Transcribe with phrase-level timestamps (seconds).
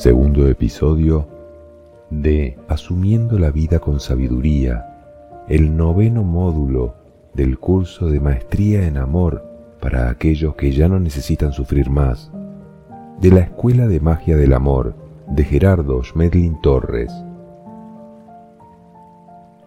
[0.00, 1.28] Segundo episodio
[2.08, 6.94] de Asumiendo la vida con sabiduría, el noveno módulo
[7.34, 9.44] del curso de Maestría en Amor
[9.78, 12.32] para aquellos que ya no necesitan sufrir más,
[13.20, 14.94] de la Escuela de Magia del Amor
[15.26, 17.12] de Gerardo Schmedlin Torres.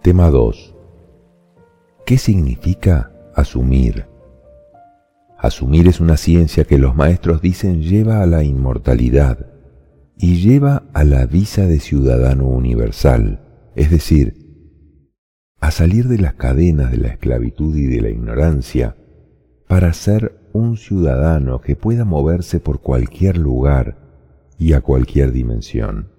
[0.02, 0.74] Tema 2.
[2.04, 4.06] ¿Qué significa asumir?
[5.38, 9.53] Asumir es una ciencia que los maestros dicen lleva a la inmortalidad
[10.16, 13.40] y lleva a la visa de ciudadano universal,
[13.74, 14.44] es decir,
[15.60, 18.96] a salir de las cadenas de la esclavitud y de la ignorancia
[19.66, 23.98] para ser un ciudadano que pueda moverse por cualquier lugar
[24.58, 26.12] y a cualquier dimensión.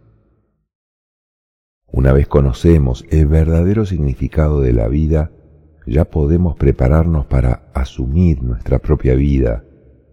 [1.92, 5.32] Una vez conocemos el verdadero significado de la vida,
[5.86, 9.64] ya podemos prepararnos para asumir nuestra propia vida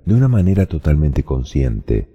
[0.04, 2.11] de una manera totalmente consciente.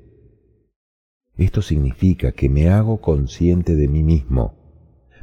[1.38, 4.56] Esto significa que me hago consciente de mí mismo,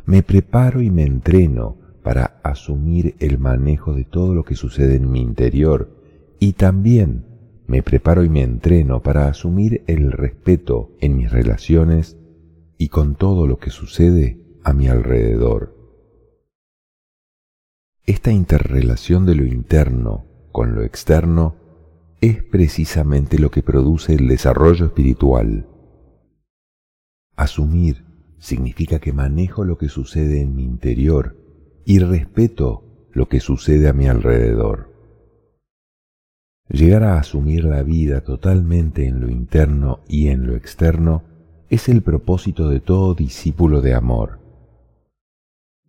[0.07, 5.11] me preparo y me entreno para asumir el manejo de todo lo que sucede en
[5.11, 5.91] mi interior
[6.39, 7.25] y también
[7.67, 12.19] me preparo y me entreno para asumir el respeto en mis relaciones
[12.77, 15.75] y con todo lo que sucede a mi alrededor.
[18.05, 21.57] Esta interrelación de lo interno con lo externo
[22.20, 25.67] es precisamente lo que produce el desarrollo espiritual.
[27.36, 28.04] Asumir
[28.38, 31.36] significa que manejo lo que sucede en mi interior
[31.84, 34.92] y respeto lo que sucede a mi alrededor.
[36.68, 41.24] Llegar a asumir la vida totalmente en lo interno y en lo externo
[41.68, 44.40] es el propósito de todo discípulo de amor.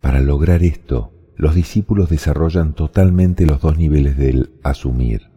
[0.00, 5.30] Para lograr esto, los discípulos desarrollan totalmente los dos niveles del asumir.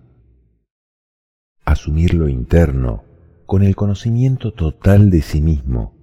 [1.65, 3.03] Asumir lo interno
[3.45, 5.98] con el conocimiento total de sí mismo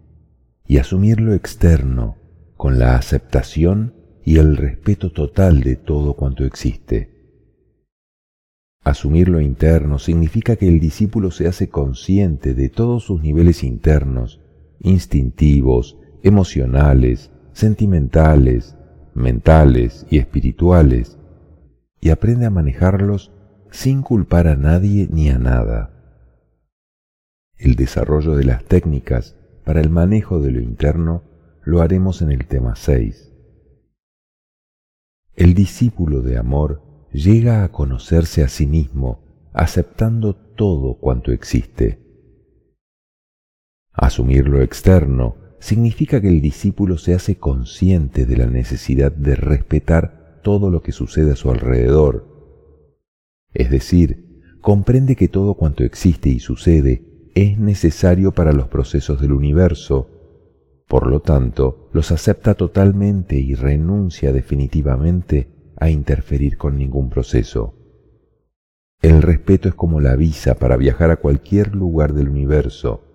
[0.69, 2.17] y asumir lo externo
[2.57, 3.95] con la aceptación
[4.25, 7.17] y el respeto total de todo cuanto existe.
[8.83, 14.41] Asumir lo interno significa que el discípulo se hace consciente de todos sus niveles internos,
[14.81, 18.77] instintivos, emocionales, sentimentales,
[19.15, 21.19] mentales y espirituales,
[22.01, 23.33] y aprende a manejarlos
[23.71, 25.93] sin culpar a nadie ni a nada.
[27.57, 29.36] El desarrollo de las técnicas
[29.67, 31.25] para el manejo de lo interno
[31.65, 33.33] lo haremos en el tema 6.
[35.35, 41.99] El discípulo de amor llega a conocerse a sí mismo aceptando todo cuanto existe.
[43.93, 50.41] Asumir lo externo significa que el discípulo se hace consciente de la necesidad de respetar
[50.45, 52.71] todo lo que sucede a su alrededor.
[53.53, 59.33] Es decir, comprende que todo cuanto existe y sucede es necesario para los procesos del
[59.33, 60.11] universo.
[60.89, 67.75] Por lo tanto, los acepta totalmente y renuncia definitivamente a interferir con ningún proceso.
[69.01, 73.07] El respeto es como la visa para viajar a cualquier lugar del universo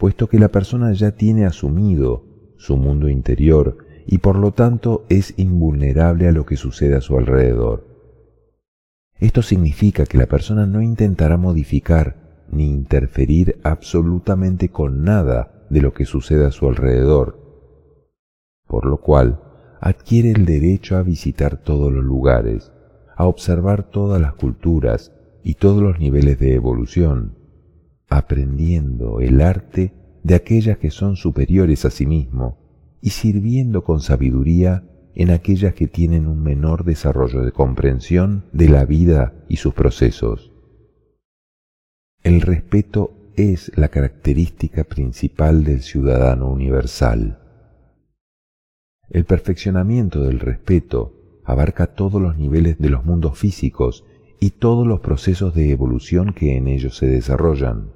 [0.00, 2.24] puesto que la persona ya tiene asumido
[2.56, 7.18] su mundo interior y por lo tanto es invulnerable a lo que sucede a su
[7.18, 7.86] alrededor.
[9.18, 12.19] Esto significa que la persona no intentará modificar
[12.52, 17.38] ni interferir absolutamente con nada de lo que sucede a su alrededor,
[18.66, 19.40] por lo cual
[19.80, 22.72] adquiere el derecho a visitar todos los lugares,
[23.16, 25.12] a observar todas las culturas
[25.42, 27.38] y todos los niveles de evolución,
[28.08, 32.58] aprendiendo el arte de aquellas que son superiores a sí mismo
[33.00, 34.84] y sirviendo con sabiduría
[35.14, 40.49] en aquellas que tienen un menor desarrollo de comprensión de la vida y sus procesos.
[42.22, 47.38] El respeto es la característica principal del ciudadano universal.
[49.08, 54.04] El perfeccionamiento del respeto abarca todos los niveles de los mundos físicos
[54.38, 57.92] y todos los procesos de evolución que en ellos se desarrollan.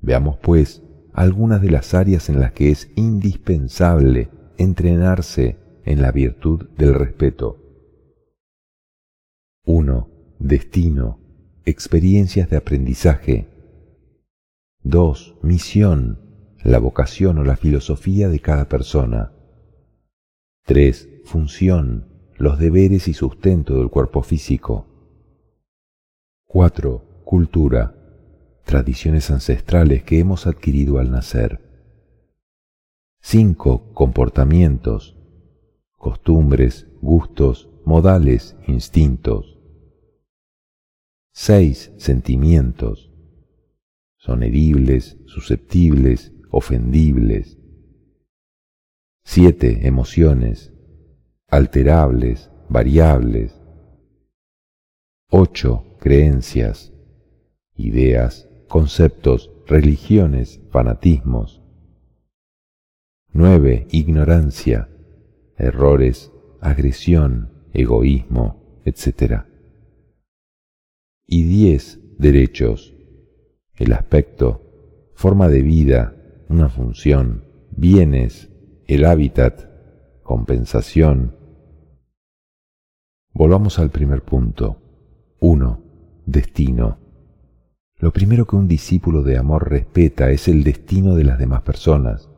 [0.00, 0.82] Veamos, pues,
[1.12, 7.58] algunas de las áreas en las que es indispensable entrenarse en la virtud del respeto.
[9.64, 10.08] 1.
[10.40, 11.21] Destino,
[11.64, 13.48] experiencias de aprendizaje.
[14.82, 15.36] 2.
[15.42, 16.18] Misión,
[16.64, 19.32] la vocación o la filosofía de cada persona.
[20.64, 21.08] 3.
[21.24, 24.86] Función, los deberes y sustento del cuerpo físico.
[26.46, 27.22] 4.
[27.24, 27.94] Cultura,
[28.64, 31.60] tradiciones ancestrales que hemos adquirido al nacer.
[33.20, 33.92] 5.
[33.94, 35.16] Comportamientos,
[35.96, 39.51] costumbres, gustos, modales, instintos.
[41.34, 41.92] 6.
[41.96, 43.10] Sentimientos.
[44.18, 47.58] Son heribles, susceptibles, ofendibles.
[49.24, 49.86] 7.
[49.86, 50.72] Emociones,
[51.48, 53.58] alterables, variables.
[55.30, 55.96] 8.
[55.98, 56.92] Creencias,
[57.76, 61.62] ideas, conceptos, religiones, fanatismos.
[63.32, 63.86] 9.
[63.90, 64.90] Ignorancia,
[65.56, 66.30] errores,
[66.60, 69.51] agresión, egoísmo, etc.
[71.26, 72.18] Y 10.
[72.18, 72.94] Derechos,
[73.74, 76.14] el aspecto, forma de vida,
[76.48, 78.50] una función, bienes,
[78.86, 79.64] el hábitat,
[80.22, 81.36] compensación.
[83.32, 84.78] Volvamos al primer punto.
[85.40, 85.82] 1.
[86.26, 86.98] Destino.
[87.98, 92.28] Lo primero que un discípulo de amor respeta es el destino de las demás personas.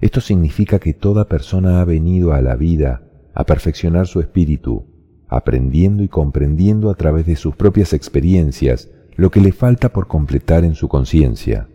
[0.00, 4.91] Esto significa que toda persona ha venido a la vida a perfeccionar su espíritu,
[5.36, 10.64] aprendiendo y comprendiendo a través de sus propias experiencias lo que le falta por completar
[10.64, 11.68] en su conciencia.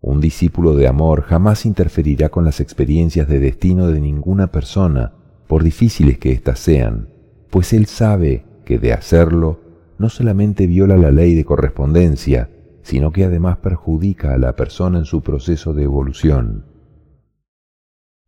[0.00, 5.14] Un discípulo de amor jamás interferirá con las experiencias de destino de ninguna persona,
[5.46, 7.08] por difíciles que éstas sean,
[7.50, 9.60] pues él sabe que de hacerlo
[9.98, 12.50] no solamente viola la ley de correspondencia,
[12.82, 16.66] sino que además perjudica a la persona en su proceso de evolución.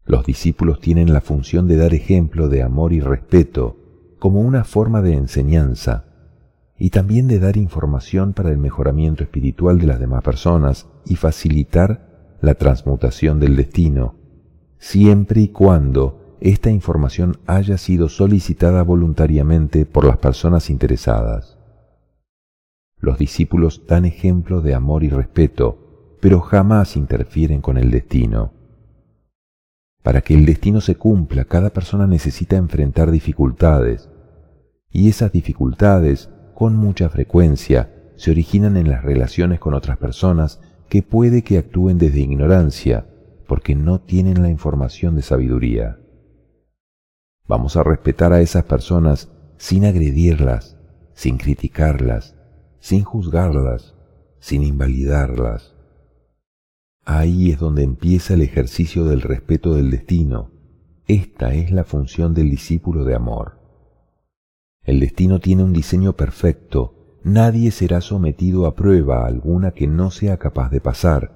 [0.04, 3.87] Los discípulos tienen la función de dar ejemplo de amor y respeto
[4.18, 6.04] como una forma de enseñanza
[6.76, 12.36] y también de dar información para el mejoramiento espiritual de las demás personas y facilitar
[12.40, 14.14] la transmutación del destino,
[14.78, 21.58] siempre y cuando esta información haya sido solicitada voluntariamente por las personas interesadas.
[23.00, 28.52] Los discípulos dan ejemplo de amor y respeto, pero jamás interfieren con el destino.
[30.02, 34.08] Para que el destino se cumpla, cada persona necesita enfrentar dificultades,
[34.90, 41.02] y esas dificultades, con mucha frecuencia, se originan en las relaciones con otras personas que
[41.02, 43.06] puede que actúen desde ignorancia,
[43.46, 45.98] porque no tienen la información de sabiduría.
[47.46, 50.76] Vamos a respetar a esas personas sin agredirlas,
[51.14, 52.36] sin criticarlas,
[52.80, 53.94] sin juzgarlas,
[54.38, 55.77] sin invalidarlas.
[57.10, 60.50] Ahí es donde empieza el ejercicio del respeto del destino.
[61.06, 63.60] Esta es la función del discípulo de amor.
[64.82, 67.16] El destino tiene un diseño perfecto.
[67.24, 71.32] Nadie será sometido a prueba alguna que no sea capaz de pasar.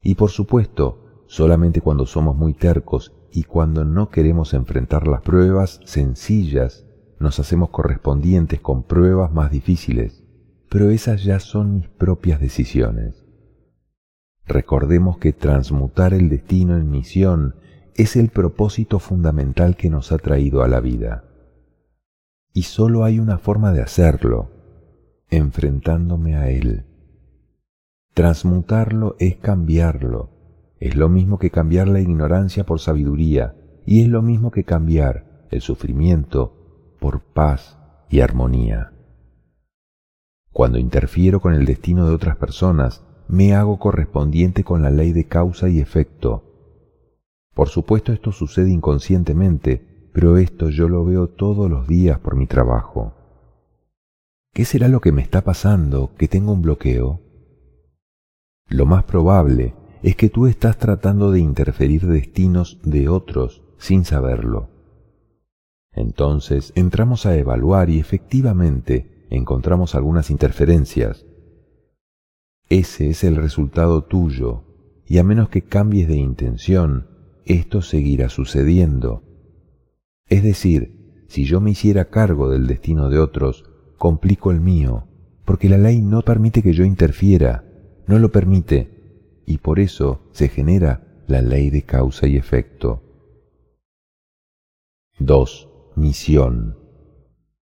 [0.00, 5.80] Y por supuesto, solamente cuando somos muy tercos y cuando no queremos enfrentar las pruebas
[5.84, 6.86] sencillas,
[7.18, 10.24] nos hacemos correspondientes con pruebas más difíciles.
[10.70, 13.19] Pero esas ya son mis propias decisiones.
[14.50, 17.54] Recordemos que transmutar el destino en misión
[17.94, 21.22] es el propósito fundamental que nos ha traído a la vida.
[22.52, 24.50] Y solo hay una forma de hacerlo,
[25.28, 26.84] enfrentándome a él.
[28.12, 30.30] Transmutarlo es cambiarlo,
[30.80, 33.54] es lo mismo que cambiar la ignorancia por sabiduría,
[33.86, 38.94] y es lo mismo que cambiar el sufrimiento por paz y armonía.
[40.50, 45.26] Cuando interfiero con el destino de otras personas, me hago correspondiente con la ley de
[45.28, 46.42] causa y efecto.
[47.54, 52.48] Por supuesto esto sucede inconscientemente, pero esto yo lo veo todos los días por mi
[52.48, 53.14] trabajo.
[54.52, 57.20] ¿Qué será lo que me está pasando que tengo un bloqueo?
[58.68, 64.70] Lo más probable es que tú estás tratando de interferir destinos de otros sin saberlo.
[65.92, 71.26] Entonces entramos a evaluar y efectivamente encontramos algunas interferencias,
[72.70, 74.62] ese es el resultado tuyo,
[75.04, 77.08] y a menos que cambies de intención,
[77.44, 79.24] esto seguirá sucediendo.
[80.28, 83.64] Es decir, si yo me hiciera cargo del destino de otros,
[83.98, 85.08] complico el mío,
[85.44, 87.64] porque la ley no permite que yo interfiera,
[88.06, 93.02] no lo permite, y por eso se genera la ley de causa y efecto.
[95.18, 95.68] 2.
[95.96, 96.78] Misión.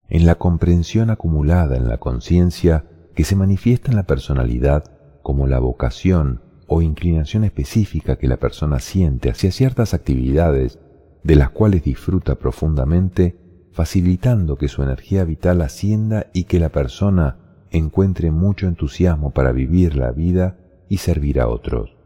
[0.09, 4.94] En la comprensión acumulada en la conciencia que se manifiesta en la personalidad,
[5.25, 10.77] como la vocación o inclinación específica que la persona siente hacia ciertas actividades
[11.23, 13.35] de las cuales disfruta profundamente,
[13.71, 19.95] facilitando que su energía vital ascienda y que la persona encuentre mucho entusiasmo para vivir
[19.95, 21.97] la vida y servir a otros.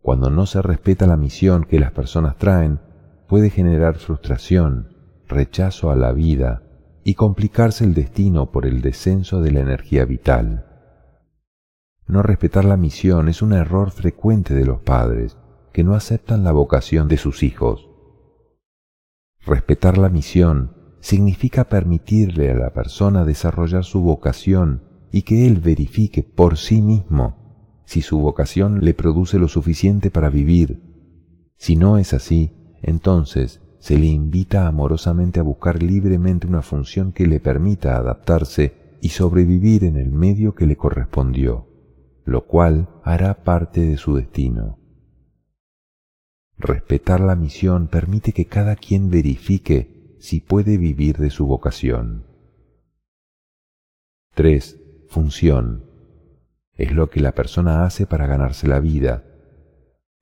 [0.00, 2.80] Cuando no se respeta la misión que las personas traen,
[3.28, 4.96] puede generar frustración,
[5.28, 6.62] rechazo a la vida
[7.04, 10.65] y complicarse el destino por el descenso de la energía vital.
[12.08, 15.36] No respetar la misión es un error frecuente de los padres
[15.72, 17.88] que no aceptan la vocación de sus hijos.
[19.44, 24.82] Respetar la misión significa permitirle a la persona desarrollar su vocación
[25.12, 30.30] y que él verifique por sí mismo si su vocación le produce lo suficiente para
[30.30, 30.82] vivir.
[31.56, 37.26] Si no es así, entonces se le invita amorosamente a buscar libremente una función que
[37.26, 41.68] le permita adaptarse y sobrevivir en el medio que le correspondió,
[42.26, 44.80] lo cual hará parte de su destino.
[46.58, 52.26] Respetar la misión permite que cada quien verifique si puede vivir de su vocación.
[54.34, 55.06] 3.
[55.08, 55.84] Función.
[56.72, 59.24] Es lo que la persona hace para ganarse la vida.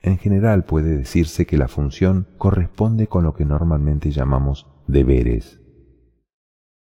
[0.00, 5.62] En general puede decirse que la función corresponde con lo que normalmente llamamos deberes.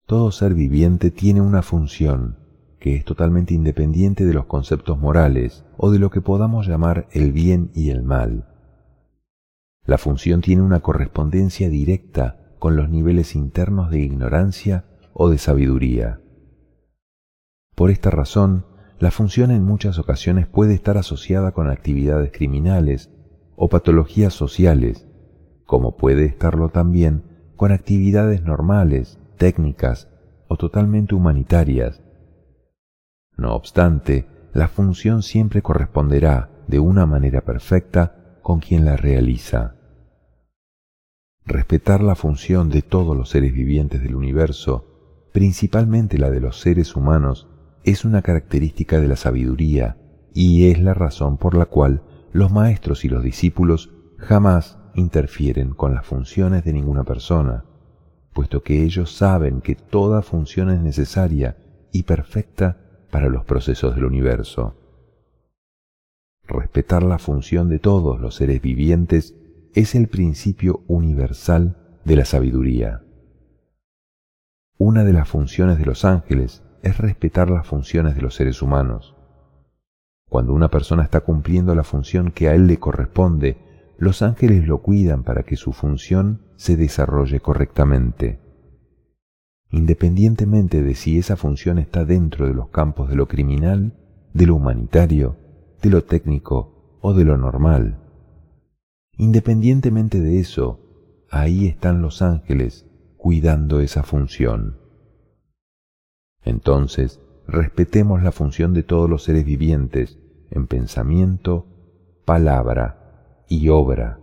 [0.07, 2.44] Todo ser viviente tiene una función
[2.85, 7.31] que es totalmente independiente de los conceptos morales o de lo que podamos llamar el
[7.31, 8.45] bien y el mal.
[9.87, 16.21] La función tiene una correspondencia directa con los niveles internos de ignorancia o de sabiduría.
[17.73, 18.67] Por esta razón,
[18.99, 23.09] la función en muchas ocasiones puede estar asociada con actividades criminales
[23.55, 25.07] o patologías sociales,
[25.65, 27.23] como puede estarlo también
[27.55, 30.07] con actividades normales, técnicas
[30.47, 32.04] o totalmente humanitarias.
[33.37, 39.75] No obstante, la función siempre corresponderá de una manera perfecta con quien la realiza.
[41.45, 46.95] Respetar la función de todos los seres vivientes del universo, principalmente la de los seres
[46.95, 47.47] humanos,
[47.83, 49.97] es una característica de la sabiduría
[50.33, 52.01] y es la razón por la cual
[52.31, 57.65] los maestros y los discípulos jamás interfieren con las funciones de ninguna persona,
[58.33, 61.57] puesto que ellos saben que toda función es necesaria
[61.91, 62.84] y perfecta
[63.15, 64.75] para los procesos del universo.
[66.45, 69.37] Respetar la función de todos los seres vivientes
[69.73, 73.05] es el principio universal de la sabiduría.
[74.77, 79.15] Una de las funciones de los ángeles es respetar las funciones de los seres humanos.
[80.27, 84.81] Cuando una persona está cumpliendo la función que a él le corresponde, los ángeles lo
[84.81, 88.41] cuidan para que su función se desarrolle correctamente.
[89.75, 93.91] Independientemente de si esa función está dentro de los campos de lo criminal,
[94.33, 95.35] de lo humanitario,
[95.81, 97.99] de lo técnico o de lo normal.
[99.17, 100.79] Independientemente de eso,
[101.29, 104.77] ahí están los ángeles cuidando esa función.
[106.45, 110.17] Entonces, respetemos la función de todos los seres vivientes
[110.51, 111.65] en pensamiento,
[112.23, 114.21] palabra y obra.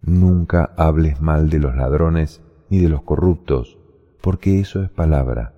[0.00, 3.80] Nunca hables mal de los ladrones ni de los corruptos,
[4.26, 5.54] porque eso es palabra.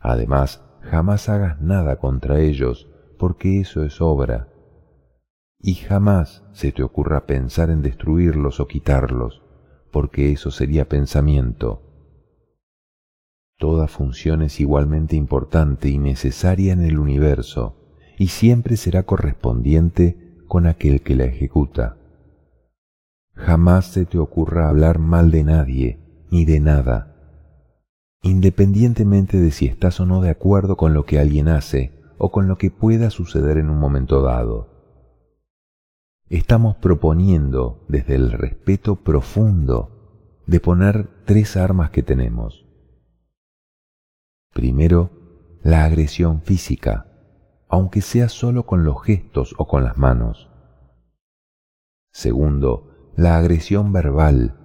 [0.00, 4.48] Además, jamás hagas nada contra ellos, porque eso es obra.
[5.60, 9.40] Y jamás se te ocurra pensar en destruirlos o quitarlos,
[9.92, 11.80] porque eso sería pensamiento.
[13.56, 17.76] Toda función es igualmente importante y necesaria en el universo,
[18.18, 21.98] y siempre será correspondiente con aquel que la ejecuta.
[23.34, 26.00] Jamás se te ocurra hablar mal de nadie,
[26.32, 27.13] ni de nada,
[28.24, 32.48] independientemente de si estás o no de acuerdo con lo que alguien hace o con
[32.48, 34.70] lo que pueda suceder en un momento dado.
[36.30, 42.66] Estamos proponiendo desde el respeto profundo de poner tres armas que tenemos.
[44.54, 45.10] Primero,
[45.62, 47.06] la agresión física,
[47.68, 50.48] aunque sea solo con los gestos o con las manos.
[52.10, 54.56] Segundo, la agresión verbal,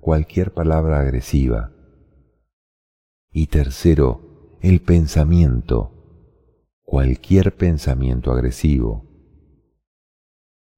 [0.00, 1.73] cualquier palabra agresiva.
[3.36, 5.90] Y tercero, el pensamiento,
[6.84, 9.06] cualquier pensamiento agresivo.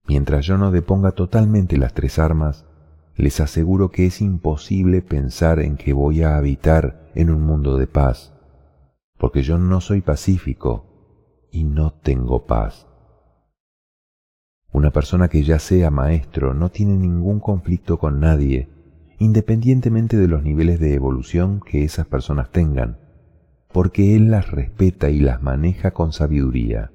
[0.09, 2.65] Mientras yo no deponga totalmente las tres armas,
[3.15, 7.89] les aseguro que es imposible pensar en que voy a habitar en un mundo de
[7.89, 8.33] paz,
[9.19, 12.87] porque yo no soy pacífico y no tengo paz.
[14.73, 18.71] Una persona que ya sea maestro no tiene ningún conflicto con nadie,
[19.19, 22.99] independientemente de los niveles de evolución que esas personas tengan
[23.77, 26.93] porque Él las respeta y las maneja con sabiduría.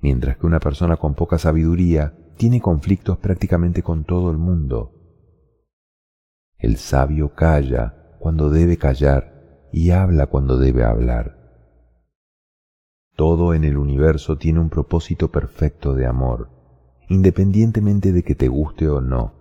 [0.00, 4.94] Mientras que una persona con poca sabiduría tiene conflictos prácticamente con todo el mundo.
[6.56, 11.36] El sabio calla cuando debe callar y habla cuando debe hablar.
[13.14, 16.48] Todo en el universo tiene un propósito perfecto de amor,
[17.10, 19.34] independientemente de que te guste o no.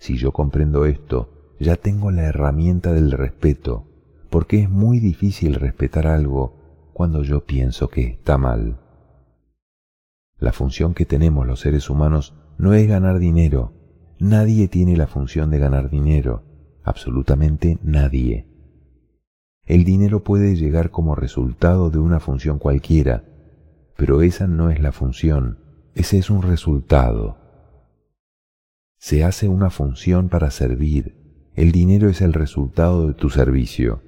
[0.00, 3.86] Si yo comprendo esto, ya tengo la herramienta del respeto
[4.30, 6.56] porque es muy difícil respetar algo
[6.94, 8.80] cuando yo pienso que está mal.
[10.38, 13.74] La función que tenemos los seres humanos no es ganar dinero.
[14.18, 16.44] Nadie tiene la función de ganar dinero,
[16.84, 18.46] absolutamente nadie.
[19.66, 23.24] el dinero puede llegar como resultado de una función cualquiera,
[23.96, 25.58] pero esa no es la función,
[25.94, 27.39] ese es un resultado.
[29.00, 31.16] Se hace una función para servir,
[31.54, 34.02] el dinero es el resultado de tu servicio.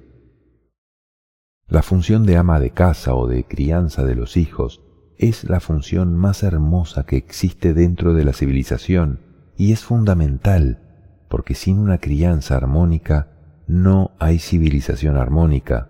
[1.67, 4.83] La función de ama de casa o de crianza de los hijos
[5.17, 9.19] es la función más hermosa que existe dentro de la civilización
[9.57, 15.89] y es fundamental, porque sin una crianza armónica no hay civilización armónica.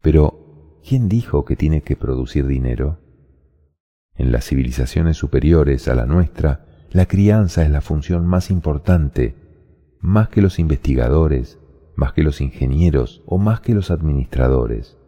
[0.00, 3.00] Pero, ¿quién dijo que tiene que producir dinero?
[4.14, 9.36] En las civilizaciones superiores a la nuestra, la crianza es la función más importante,
[10.00, 11.58] más que los investigadores,
[11.94, 14.98] más que los ingenieros o más que los administradores.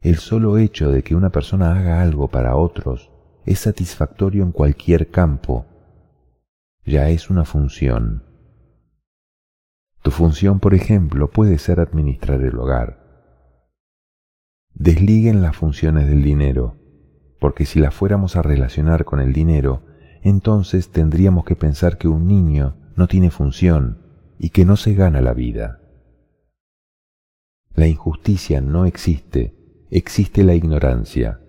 [0.00, 3.10] El solo hecho de que una persona haga algo para otros
[3.44, 5.66] es satisfactorio en cualquier campo.
[6.84, 8.24] Ya es una función.
[10.02, 13.02] Tu función, por ejemplo, puede ser administrar el hogar.
[14.74, 16.76] Desliguen las funciones del dinero,
[17.38, 19.91] porque si las fuéramos a relacionar con el dinero,
[20.22, 23.98] entonces tendríamos que pensar que un niño no tiene función
[24.38, 25.80] y que no se gana la vida.
[27.74, 31.40] La injusticia no existe, existe la ignorancia.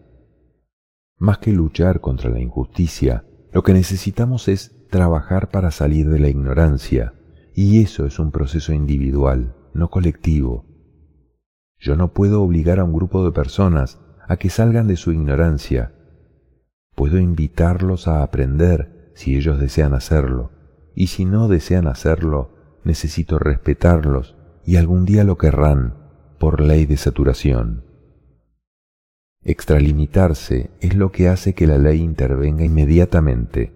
[1.18, 6.30] Más que luchar contra la injusticia, lo que necesitamos es trabajar para salir de la
[6.30, 7.14] ignorancia,
[7.54, 10.66] y eso es un proceso individual, no colectivo.
[11.78, 15.94] Yo no puedo obligar a un grupo de personas a que salgan de su ignorancia.
[16.96, 20.52] Puedo invitarlos a aprender si ellos desean hacerlo,
[20.96, 22.52] y si no desean hacerlo,
[22.84, 24.36] necesito respetarlos
[24.66, 25.96] y algún día lo querrán
[26.40, 27.84] por ley de saturación.
[29.44, 33.74] Extralimitarse es lo que hace que la ley intervenga inmediatamente.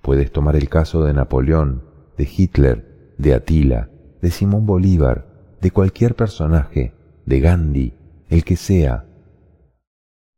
[0.00, 1.84] Puedes tomar el caso de Napoleón,
[2.16, 3.90] de Hitler, de Atila,
[4.22, 6.94] de Simón Bolívar, de cualquier personaje,
[7.26, 7.94] de Gandhi,
[8.30, 9.04] el que sea.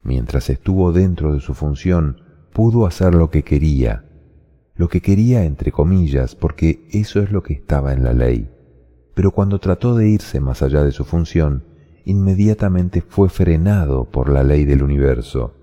[0.02, 4.04] Mientras estuvo dentro de su función, pudo hacer lo que quería,
[4.74, 8.50] lo que quería entre comillas, porque eso es lo que estaba en la ley.
[9.14, 11.64] Pero cuando trató de irse más allá de su función,
[12.04, 15.54] inmediatamente fue frenado por la ley del universo.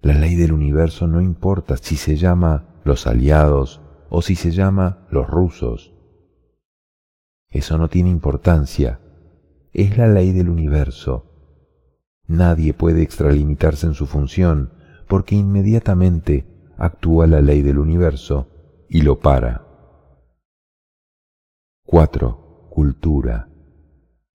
[0.00, 5.06] La ley del universo no importa si se llama los aliados o si se llama
[5.10, 5.92] los rusos.
[7.48, 9.00] Eso no tiene importancia.
[9.72, 11.27] Es la ley del universo.
[12.28, 14.72] Nadie puede extralimitarse en su función
[15.08, 18.48] porque inmediatamente actúa la ley del universo
[18.88, 19.66] y lo para.
[21.86, 22.68] 4.
[22.70, 23.48] Cultura.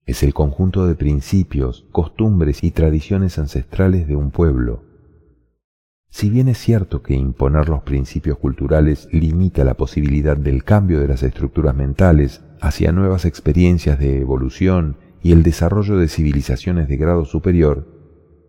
[0.04, 4.94] Es el conjunto de principios, costumbres y tradiciones ancestrales de un pueblo
[6.14, 11.08] si bien es cierto que imponer los principios culturales limita la posibilidad del cambio de
[11.08, 17.24] las estructuras mentales hacia nuevas experiencias de evolución y el desarrollo de civilizaciones de grado
[17.24, 17.88] superior,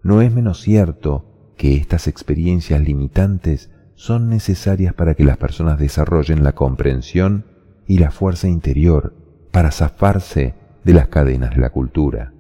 [0.03, 6.43] no es menos cierto que estas experiencias limitantes son necesarias para que las personas desarrollen
[6.43, 7.45] la comprensión
[7.87, 9.15] y la fuerza interior
[9.53, 12.33] para zafarse de las cadenas de la cultura.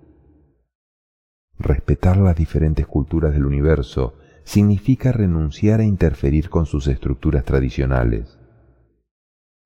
[1.57, 8.37] Respetar las diferentes culturas del universo significa renunciar a interferir con sus estructuras tradicionales.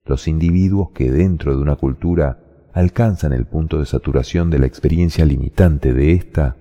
[0.05, 2.48] Los individuos que dentro de una cultura
[2.79, 6.57] alcanzan el punto de saturación de la experiencia limitante de ésta,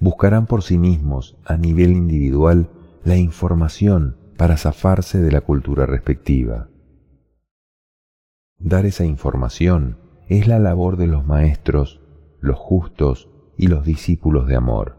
[0.00, 2.70] buscarán por sí mismos, a nivel individual,
[3.04, 6.68] la información para zafarse de la cultura respectiva.
[8.58, 9.98] Dar esa información
[10.28, 12.00] es la labor de los maestros,
[12.40, 14.96] los justos y los discípulos de amor.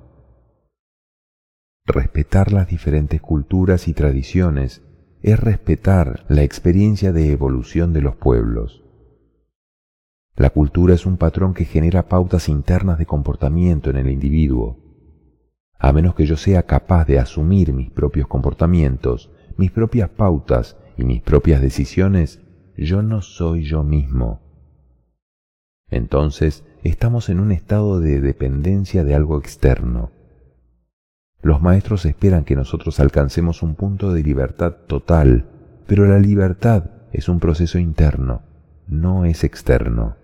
[1.86, 4.82] Respetar las diferentes culturas y tradiciones
[5.22, 8.83] es respetar la experiencia de evolución de los pueblos.
[10.36, 14.80] La cultura es un patrón que genera pautas internas de comportamiento en el individuo.
[15.78, 21.04] A menos que yo sea capaz de asumir mis propios comportamientos, mis propias pautas y
[21.04, 22.42] mis propias decisiones,
[22.78, 24.42] yo no soy yo mismo.
[25.90, 30.12] Entonces estamos en un estado de dependencia de algo externo
[31.44, 35.46] los maestros esperan que nosotros alcancemos un punto de libertad total,
[35.88, 38.44] pero la libertad es un proceso interno,
[38.88, 40.16] no es externo.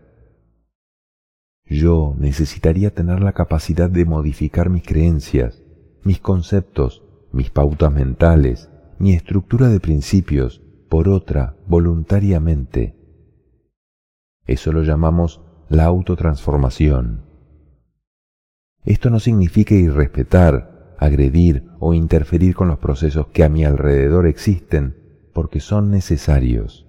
[1.69, 5.61] Yo necesitaría tener la capacidad de modificar mis creencias,
[6.03, 12.95] mis conceptos, mis pautas mentales, mi estructura de principios por otra voluntariamente.
[14.47, 17.25] Eso lo llamamos la autotransformación.
[18.83, 25.29] Esto no significa irrespetar agredir o interferir con los procesos que a mi alrededor existen
[25.33, 26.87] porque son necesarios.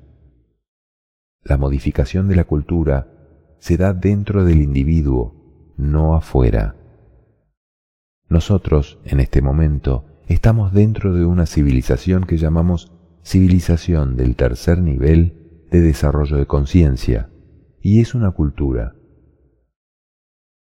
[1.43, 3.20] La modificación de la cultura
[3.61, 6.77] se da dentro del individuo, no afuera.
[8.29, 12.93] Nosotros, en este momento, estamos dentro de una civilización que llamamos
[13.23, 17.31] civilización del tercer nivel de desarrollo de conciencia,
[17.81, 18.97] y es una cultura.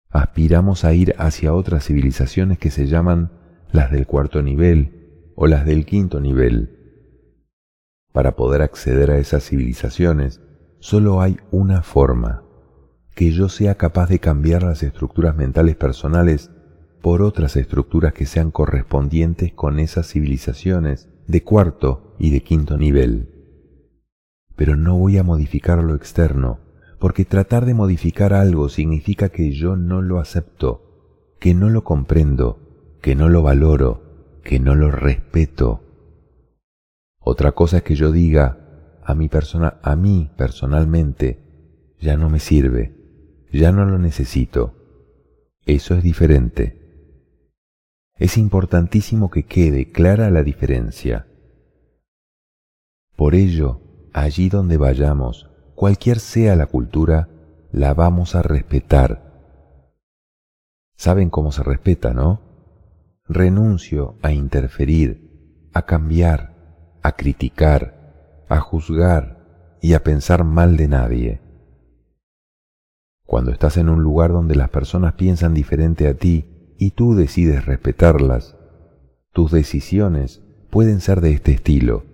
[0.10, 3.32] Aspiramos a ir hacia otras civilizaciones que se llaman
[3.72, 6.74] las del cuarto nivel o las del quinto nivel.
[8.12, 10.42] Para poder acceder a esas civilizaciones,
[10.80, 12.47] solo hay una forma,
[13.18, 16.52] que yo sea capaz de cambiar las estructuras mentales personales
[17.02, 23.34] por otras estructuras que sean correspondientes con esas civilizaciones de cuarto y de quinto nivel.
[24.56, 26.60] Pero no voy a modificar lo externo,
[27.00, 33.00] porque tratar de modificar algo significa que yo no lo acepto, que no lo comprendo,
[33.02, 35.82] que no lo valoro, que no lo respeto.
[37.20, 42.40] Otra cosa es que yo diga a mi persona, a mí personalmente, ya no me
[42.40, 42.97] sirve,
[43.52, 44.74] ya no lo necesito.
[45.66, 46.78] Eso es diferente.
[48.16, 51.28] Es importantísimo que quede clara la diferencia.
[53.16, 53.82] Por ello,
[54.14, 57.30] allí donde vayamos, cualquier sea la cultura,
[57.72, 59.28] la vamos a respetar.
[60.96, 62.42] Saben cómo se respeta, ¿no?
[63.28, 71.47] Renuncio a interferir, a cambiar, a criticar, a juzgar y a pensar mal de nadie.
[73.28, 77.66] Cuando estás en un lugar donde las personas piensan diferente a ti y tú decides
[77.66, 78.56] respetarlas,
[79.34, 82.06] tus decisiones pueden ser de este estilo.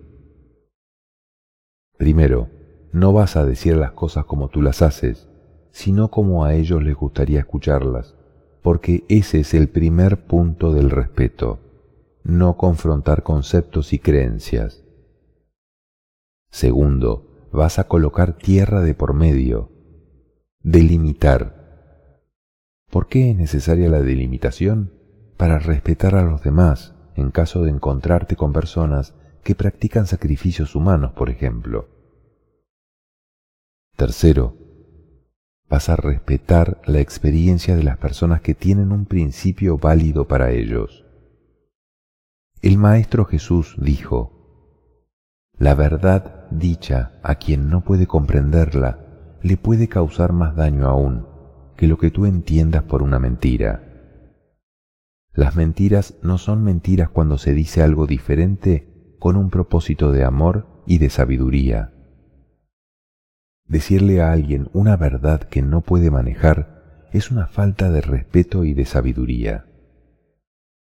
[1.96, 2.48] Primero,
[2.92, 5.28] no vas a decir las cosas como tú las haces,
[5.70, 8.16] sino como a ellos les gustaría escucharlas,
[8.60, 11.60] porque ese es el primer punto del respeto,
[12.24, 14.82] no confrontar conceptos y creencias.
[16.50, 19.73] Segundo, vas a colocar tierra de por medio,
[20.64, 21.62] delimitar.
[22.90, 24.92] ¿Por qué es necesaria la delimitación?
[25.36, 31.12] Para respetar a los demás en caso de encontrarte con personas que practican sacrificios humanos,
[31.12, 31.88] por ejemplo.
[33.94, 34.56] Tercero,
[35.68, 41.04] vas a respetar la experiencia de las personas que tienen un principio válido para ellos.
[42.62, 49.03] El Maestro Jesús dijo, La verdad dicha a quien no puede comprenderla
[49.44, 51.26] le puede causar más daño aún
[51.76, 53.82] que lo que tú entiendas por una mentira.
[55.34, 60.82] Las mentiras no son mentiras cuando se dice algo diferente con un propósito de amor
[60.86, 61.92] y de sabiduría.
[63.66, 68.72] Decirle a alguien una verdad que no puede manejar es una falta de respeto y
[68.72, 69.66] de sabiduría.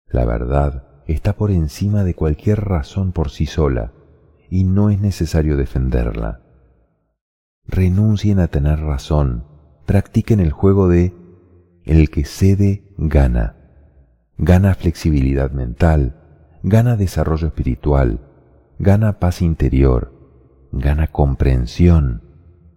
[0.07, 3.93] La verdad está por encima de cualquier razón por sí sola
[4.49, 6.46] y no es necesario defenderla.
[7.69, 9.45] Renuncien a tener razón,
[9.87, 11.15] practiquen el juego de
[11.85, 13.57] el que cede gana.
[14.39, 16.17] Gana flexibilidad mental,
[16.63, 18.21] gana desarrollo espiritual,
[18.79, 20.13] gana paz interior,
[20.73, 22.23] gana comprensión,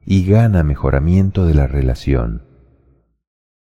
[0.06, 2.42] y gana mejoramiento de la relación.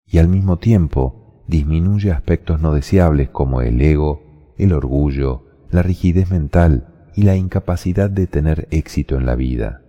[0.06, 6.30] Y al mismo tiempo disminuye aspectos no deseables como el ego, el orgullo, la rigidez
[6.32, 9.83] mental y la incapacidad de tener éxito en la vida.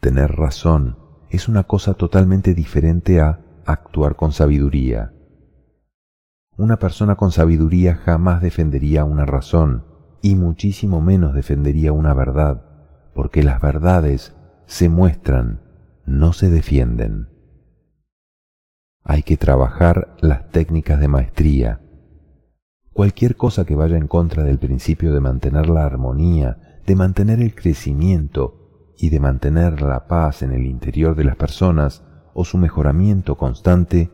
[0.00, 0.96] Tener razón
[1.28, 5.12] es una cosa totalmente diferente a actuar con sabiduría.
[6.56, 9.84] Una persona con sabiduría jamás defendería una razón
[10.22, 12.64] y muchísimo menos defendería una verdad,
[13.14, 14.34] porque las verdades
[14.66, 15.60] se muestran,
[16.06, 17.28] no se defienden.
[19.04, 21.80] Hay que trabajar las técnicas de maestría.
[22.92, 27.54] Cualquier cosa que vaya en contra del principio de mantener la armonía, de mantener el
[27.54, 28.57] crecimiento
[28.98, 32.02] y de mantener la paz en el interior de las personas
[32.34, 34.10] o su mejoramiento constante,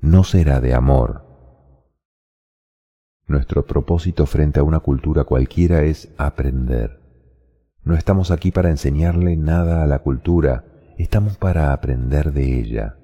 [0.00, 1.26] no será de amor.
[3.26, 7.00] Nuestro propósito frente a una cultura cualquiera es aprender.
[7.82, 10.64] No estamos aquí para enseñarle nada a la cultura,
[10.98, 12.96] estamos para aprender de ella.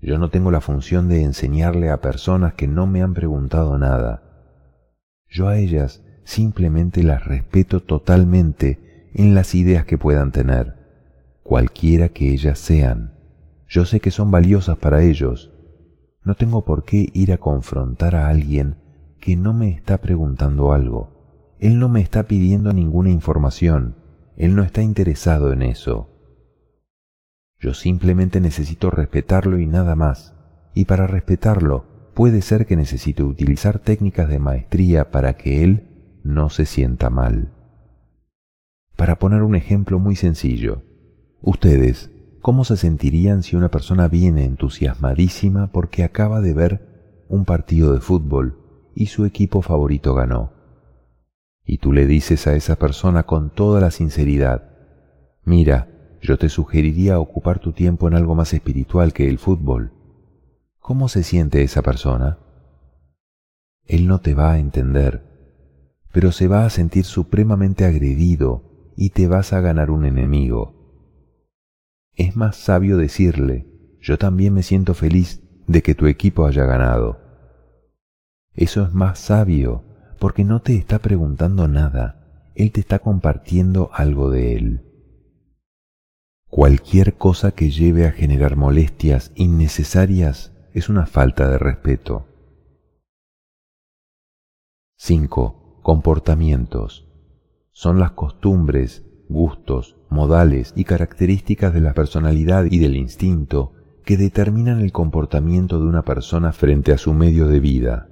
[0.00, 4.22] Yo no tengo la función de enseñarle a personas que no me han preguntado nada.
[5.28, 10.74] Yo a ellas simplemente las respeto totalmente en las ideas que puedan tener,
[11.42, 13.14] cualquiera que ellas sean.
[13.68, 15.52] Yo sé que son valiosas para ellos.
[16.24, 18.76] No tengo por qué ir a confrontar a alguien
[19.20, 21.56] que no me está preguntando algo.
[21.58, 23.96] Él no me está pidiendo ninguna información,
[24.36, 26.10] Él no está interesado en eso.
[27.58, 30.34] Yo simplemente necesito respetarlo y nada más,
[30.74, 36.50] y para respetarlo puede ser que necesite utilizar técnicas de maestría para que Él no
[36.50, 37.57] se sienta mal.
[38.98, 40.82] Para poner un ejemplo muy sencillo,
[41.40, 42.10] ustedes,
[42.42, 48.00] cómo se sentirían si una persona viene entusiasmadísima porque acaba de ver un partido de
[48.00, 48.58] fútbol
[48.96, 50.50] y su equipo favorito ganó.
[51.64, 54.68] Y tú le dices a esa persona con toda la sinceridad,
[55.44, 59.92] mira, yo te sugeriría ocupar tu tiempo en algo más espiritual que el fútbol.
[60.80, 62.40] ¿Cómo se siente esa persona?
[63.84, 65.22] Él no te va a entender,
[66.12, 68.67] pero se va a sentir supremamente agredido
[69.00, 70.74] y te vas a ganar un enemigo.
[72.16, 73.64] Es más sabio decirle,
[74.00, 77.20] yo también me siento feliz de que tu equipo haya ganado.
[78.54, 79.84] Eso es más sabio
[80.18, 84.84] porque no te está preguntando nada, él te está compartiendo algo de él.
[86.48, 92.26] Cualquier cosa que lleve a generar molestias innecesarias es una falta de respeto.
[94.96, 95.82] 5.
[95.84, 97.07] Comportamientos.
[97.80, 103.72] Son las costumbres, gustos, modales y características de la personalidad y del instinto
[104.04, 108.08] que determinan el comportamiento de una persona frente a su medio de vida.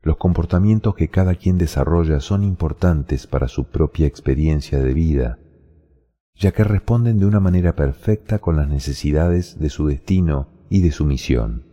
[0.00, 5.38] Los comportamientos que cada quien desarrolla son importantes para su propia experiencia de vida,
[6.34, 10.90] ya que responden de una manera perfecta con las necesidades de su destino y de
[10.90, 11.66] su misión.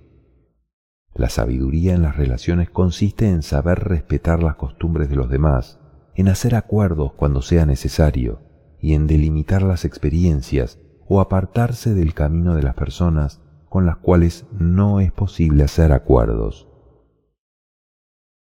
[1.13, 5.79] La sabiduría en las relaciones consiste en saber respetar las costumbres de los demás,
[6.15, 8.41] en hacer acuerdos cuando sea necesario
[8.79, 14.45] y en delimitar las experiencias o apartarse del camino de las personas con las cuales
[14.57, 16.67] no es posible hacer acuerdos.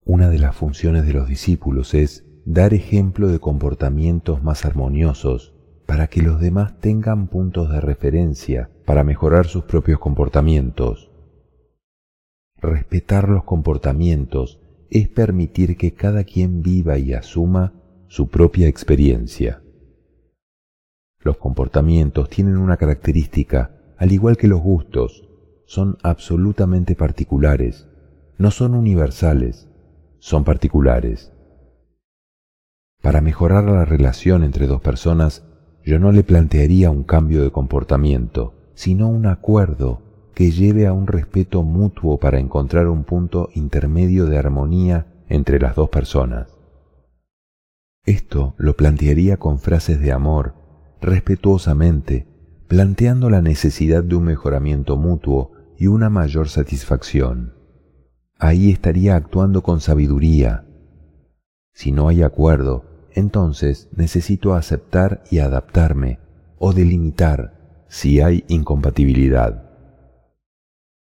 [0.05, 5.53] Una de las funciones de los discípulos es dar ejemplo de comportamientos más armoniosos
[5.85, 11.09] para que los demás tengan puntos de referencia para mejorar sus propios comportamientos.
[12.57, 14.62] Respetar los comportamientos
[14.93, 17.73] es permitir que cada quien viva y asuma
[18.07, 19.63] su propia experiencia.
[21.19, 25.27] Los comportamientos tienen una característica, al igual que los gustos,
[25.65, 27.87] son absolutamente particulares,
[28.37, 29.67] no son universales,
[30.19, 31.33] son particulares.
[33.01, 35.43] Para mejorar la relación entre dos personas,
[35.83, 40.02] yo no le plantearía un cambio de comportamiento, sino un acuerdo
[40.33, 45.75] que lleve a un respeto mutuo para encontrar un punto intermedio de armonía entre las
[45.75, 46.47] dos personas.
[48.05, 50.55] Esto lo plantearía con frases de amor,
[51.01, 52.27] respetuosamente,
[52.67, 57.53] planteando la necesidad de un mejoramiento mutuo y una mayor satisfacción.
[58.39, 60.65] Ahí estaría actuando con sabiduría.
[61.71, 66.19] Si no hay acuerdo, entonces necesito aceptar y adaptarme
[66.57, 69.72] o delimitar si hay incompatibilidad.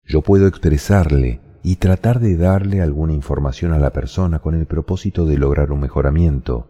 [0.05, 5.25] Yo puedo expresarle y tratar de darle alguna información a la persona con el propósito
[5.25, 6.69] de lograr un mejoramiento,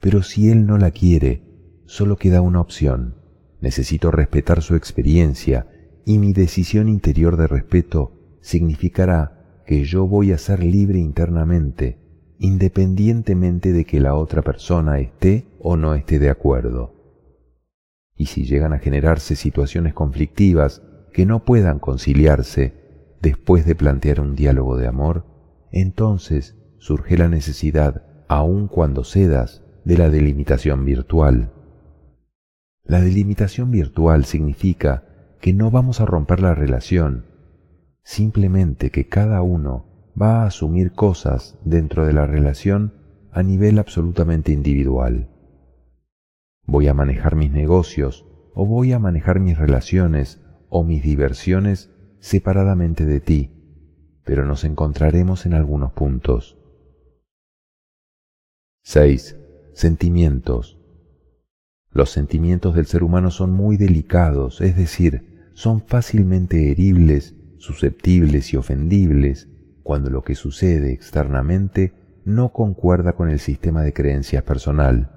[0.00, 1.42] pero si él no la quiere,
[1.86, 3.16] solo queda una opción.
[3.60, 5.66] Necesito respetar su experiencia
[6.04, 12.06] y mi decisión interior de respeto significará que yo voy a ser libre internamente
[12.38, 16.94] independientemente de que la otra persona esté o no esté de acuerdo.
[18.14, 20.82] Y si llegan a generarse situaciones conflictivas
[21.16, 22.74] que no puedan conciliarse
[23.22, 25.24] después de plantear un diálogo de amor,
[25.72, 31.54] entonces surge la necesidad, aun cuando cedas, de la delimitación virtual.
[32.84, 35.04] La delimitación virtual significa
[35.40, 37.24] que no vamos a romper la relación,
[38.02, 42.92] simplemente que cada uno va a asumir cosas dentro de la relación
[43.32, 45.30] a nivel absolutamente individual.
[46.66, 53.04] Voy a manejar mis negocios o voy a manejar mis relaciones o mis diversiones separadamente
[53.06, 53.50] de ti,
[54.24, 56.56] pero nos encontraremos en algunos puntos.
[58.82, 59.36] 6.
[59.74, 60.78] Sentimientos.
[61.90, 68.56] Los sentimientos del ser humano son muy delicados, es decir, son fácilmente heribles, susceptibles y
[68.56, 69.48] ofendibles,
[69.82, 75.12] cuando lo que sucede externamente no concuerda con el sistema de creencias personal.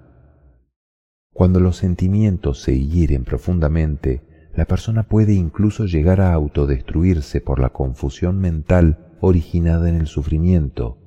[1.34, 4.29] Cuando los sentimientos se hieren profundamente,
[4.60, 10.98] la persona puede incluso llegar a autodestruirse por la confusión mental originada en el sufrimiento,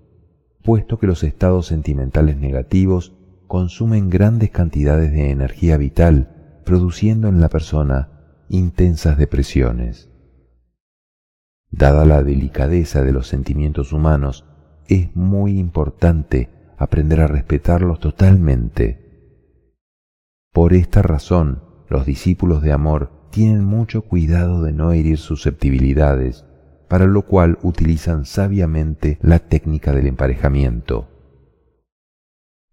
[0.65, 3.15] puesto que los estados sentimentales negativos
[3.49, 10.09] consumen grandes cantidades de energía vital, produciendo en la persona intensas depresiones.
[11.71, 14.47] Dada la delicadeza de los sentimientos humanos,
[14.89, 19.45] es muy importante aprender a respetarlos totalmente.
[20.55, 26.45] Por esta razón, los discípulos de amor tienen mucho cuidado de no herir susceptibilidades,
[26.87, 31.09] para lo cual utilizan sabiamente la técnica del emparejamiento.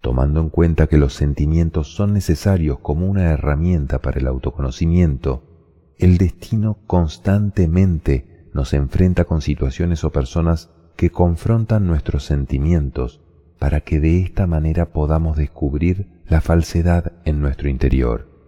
[0.01, 6.17] Tomando en cuenta que los sentimientos son necesarios como una herramienta para el autoconocimiento, el
[6.17, 13.21] destino constantemente nos enfrenta con situaciones o personas que confrontan nuestros sentimientos
[13.59, 18.38] para que de esta manera podamos descubrir la falsedad en nuestro interior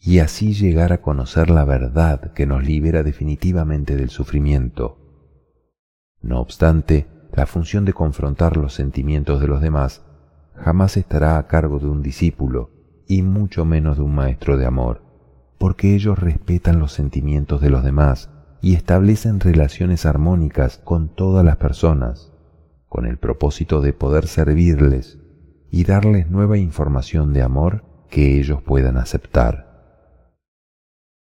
[0.00, 4.98] y así llegar a conocer la verdad que nos libera definitivamente del sufrimiento.
[6.22, 10.04] No obstante, la función de confrontar los sentimientos de los demás
[10.54, 12.70] jamás estará a cargo de un discípulo
[13.06, 15.02] y mucho menos de un maestro de amor,
[15.58, 18.30] porque ellos respetan los sentimientos de los demás
[18.60, 22.32] y establecen relaciones armónicas con todas las personas,
[22.88, 25.18] con el propósito de poder servirles
[25.70, 29.65] y darles nueva información de amor que ellos puedan aceptar.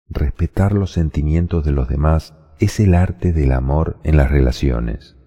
[0.07, 5.17] Respetar los sentimientos de los demás es el arte del amor en las relaciones.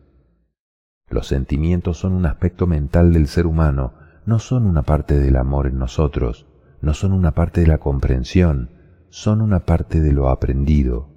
[1.09, 5.67] Los sentimientos son un aspecto mental del ser humano, no son una parte del amor
[5.67, 6.47] en nosotros,
[6.81, 8.71] no son una parte de la comprensión,
[9.09, 11.09] son una parte de lo aprendido.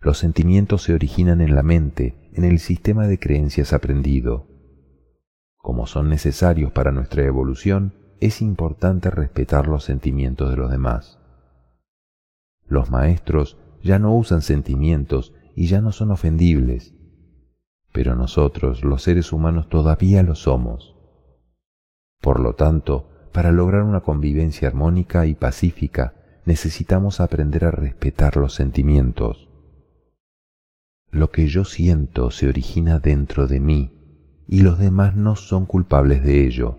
[0.00, 4.46] Los sentimientos se originan en la mente, en el sistema de creencias aprendido.
[5.56, 11.19] Como son necesarios para nuestra evolución, es importante respetar los sentimientos de los demás.
[12.70, 16.94] Los maestros ya no usan sentimientos y ya no son ofendibles,
[17.92, 20.94] pero nosotros, los seres humanos, todavía lo somos.
[22.20, 28.54] Por lo tanto, para lograr una convivencia armónica y pacífica, necesitamos aprender a respetar los
[28.54, 29.48] sentimientos.
[31.10, 33.90] Lo que yo siento se origina dentro de mí
[34.46, 36.78] y los demás no son culpables de ello.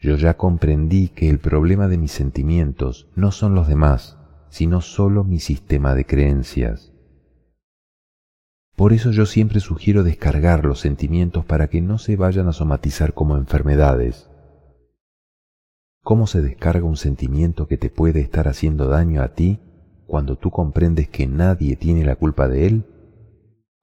[0.00, 4.16] Yo ya comprendí que el problema de mis sentimientos no son los demás,
[4.48, 6.92] sino solo mi sistema de creencias.
[8.76, 13.12] Por eso yo siempre sugiero descargar los sentimientos para que no se vayan a somatizar
[13.12, 14.30] como enfermedades.
[16.02, 19.60] ¿Cómo se descarga un sentimiento que te puede estar haciendo daño a ti
[20.06, 22.84] cuando tú comprendes que nadie tiene la culpa de él?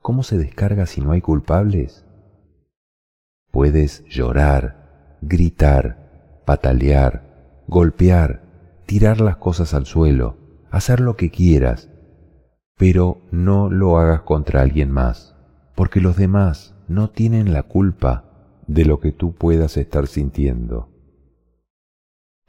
[0.01, 2.05] ¿Cómo se descarga si no hay culpables?
[3.51, 6.06] Puedes llorar, gritar,
[6.47, 8.41] patalear, golpear,
[8.85, 10.37] tirar las cosas al suelo,
[10.71, 11.89] hacer lo que quieras,
[12.77, 15.35] pero no lo hagas contra alguien más,
[15.75, 20.89] porque los demás no tienen la culpa de lo que tú puedas estar sintiendo.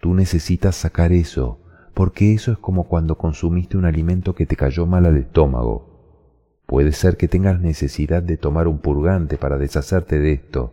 [0.01, 1.59] Tú necesitas sacar eso,
[1.93, 6.63] porque eso es como cuando consumiste un alimento que te cayó mal al estómago.
[6.67, 10.73] Puede ser que tengas necesidad de tomar un purgante para deshacerte de esto.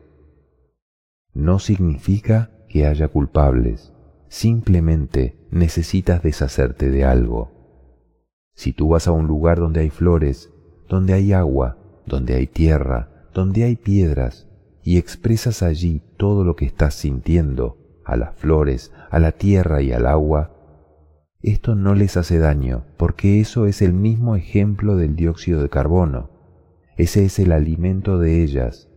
[1.34, 3.94] No significa que haya culpables,
[4.28, 7.54] simplemente necesitas deshacerte de algo.
[8.54, 10.52] Si tú vas a un lugar donde hay flores,
[10.90, 14.50] donde hay agua, donde hay tierra, donde hay piedras,
[14.84, 19.94] y expresas allí todo lo que estás sintiendo, a las flores, a la tierra y
[19.94, 20.52] al agua,
[21.42, 26.30] esto no les hace daño, porque eso es el mismo ejemplo del dióxido de carbono.
[26.98, 28.90] Ese es el alimento de ellas,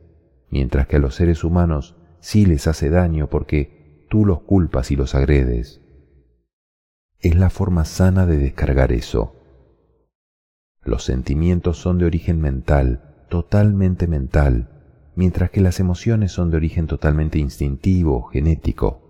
[0.51, 4.96] mientras que a los seres humanos sí les hace daño porque tú los culpas y
[4.96, 5.81] los agredes.
[7.20, 9.35] Es la forma sana de descargar eso.
[10.85, 14.68] Los sentimientos son de origen mental, totalmente mental,
[15.16, 19.02] mientras que las emociones son de origen totalmente instintivo, genético.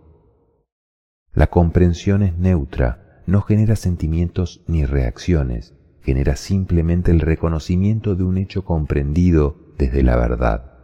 [1.34, 8.38] La comprensión es neutra, no genera sentimientos ni reacciones, genera simplemente el reconocimiento de un
[8.38, 10.77] hecho comprendido desde la verdad.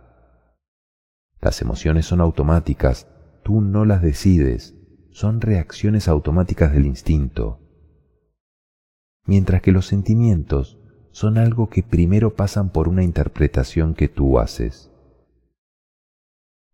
[1.45, 3.07] Las emociones son automáticas,
[3.43, 4.75] tú no las decides,
[5.11, 7.61] son reacciones automáticas del instinto.
[9.27, 10.79] Mientras que los sentimientos
[11.11, 14.91] son algo que primero pasan por una interpretación que tú haces.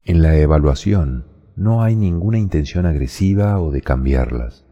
[0.04, 4.66] En la evaluación no hay ninguna intención agresiva o de cambiarlas,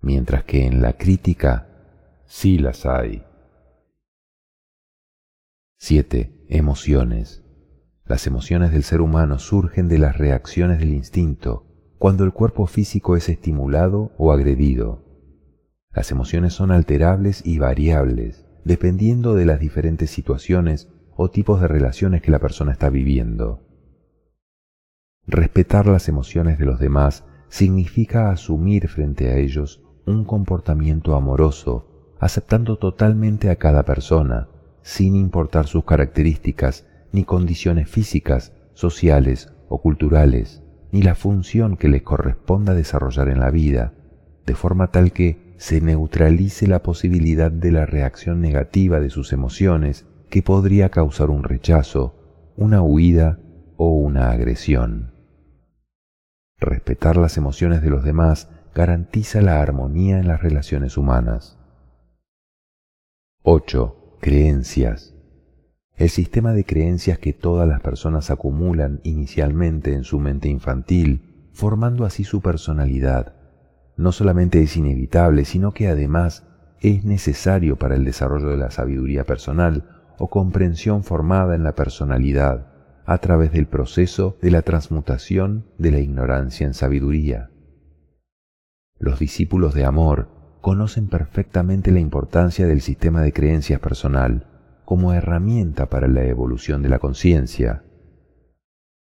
[0.00, 1.68] mientras que en la crítica
[2.24, 3.22] sí las hay.
[5.76, 6.46] 7.
[6.48, 7.44] Emociones.
[8.10, 13.14] Las emociones del ser humano surgen de las reacciones del instinto cuando el cuerpo físico
[13.14, 15.04] es estimulado o agredido.
[15.92, 22.20] Las emociones son alterables y variables, dependiendo de las diferentes situaciones o tipos de relaciones
[22.20, 23.62] que la persona está viviendo.
[25.28, 32.76] Respetar las emociones de los demás significa asumir frente a ellos un comportamiento amoroso, aceptando
[32.76, 34.48] totalmente a cada persona,
[34.82, 42.02] sin importar sus características ni condiciones físicas, sociales o culturales, ni la función que les
[42.02, 43.94] corresponda desarrollar en la vida,
[44.46, 50.06] de forma tal que se neutralice la posibilidad de la reacción negativa de sus emociones
[50.30, 53.38] que podría causar un rechazo, una huida
[53.76, 55.12] o una agresión.
[56.58, 61.58] Respetar las emociones de los demás garantiza la armonía en las relaciones humanas.
[63.42, 64.18] 8.
[64.20, 65.09] Creencias.
[66.00, 72.06] El sistema de creencias que todas las personas acumulan inicialmente en su mente infantil, formando
[72.06, 73.34] así su personalidad,
[73.98, 76.46] no solamente es inevitable, sino que además
[76.80, 82.72] es necesario para el desarrollo de la sabiduría personal o comprensión formada en la personalidad
[83.04, 87.50] a través del proceso de la transmutación de la ignorancia en sabiduría.
[88.98, 90.28] Los discípulos de amor
[90.62, 94.46] conocen perfectamente la importancia del sistema de creencias personal
[94.90, 97.84] como herramienta para la evolución de la conciencia.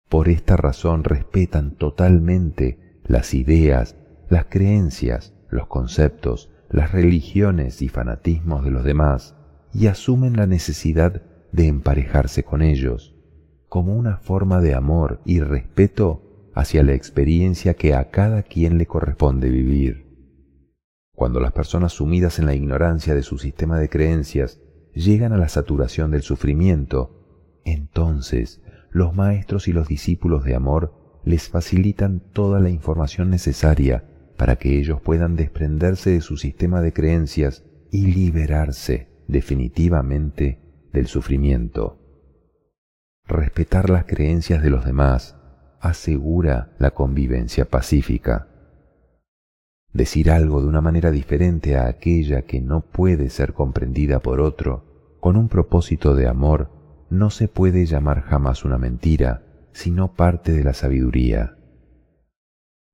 [0.08, 3.96] Por esta razón respetan totalmente las ideas,
[4.30, 9.36] las creencias, los conceptos, las religiones y fanatismos de los demás
[9.74, 13.16] y asumen la necesidad de emparejarse con ellos
[13.68, 18.86] como una forma de amor y respeto hacia la experiencia que a cada quien le
[18.86, 20.06] corresponde vivir.
[21.16, 24.60] Cuando las personas sumidas en la ignorancia de su sistema de creencias
[24.94, 28.62] llegan a la saturación del sufrimiento, entonces
[28.92, 34.06] los maestros y los discípulos de amor les facilitan toda la información necesaria
[34.38, 40.60] para que ellos puedan desprenderse de su sistema de creencias y liberarse definitivamente
[40.92, 42.00] del sufrimiento.
[43.26, 45.36] Respetar las creencias de los demás
[45.80, 48.49] asegura la convivencia pacífica.
[49.94, 55.18] Decir algo de una manera diferente a aquella que no puede ser comprendida por otro,
[55.20, 56.70] con un propósito de amor,
[57.10, 61.58] no se puede llamar jamás una mentira, sino parte de la sabiduría.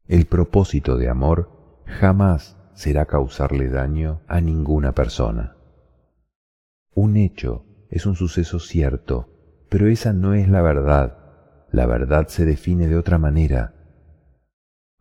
[0.07, 5.55] El propósito de amor jamás será causarle daño a ninguna persona.
[6.93, 9.29] Un hecho es un suceso cierto,
[9.69, 11.17] pero esa no es la verdad.
[11.71, 13.73] La verdad se define de otra manera.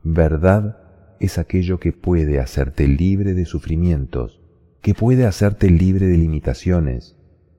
[0.03, 0.84] Verdad
[1.21, 4.41] es aquello que puede hacerte libre de sufrimientos,
[4.81, 7.17] que puede hacerte libre de limitaciones,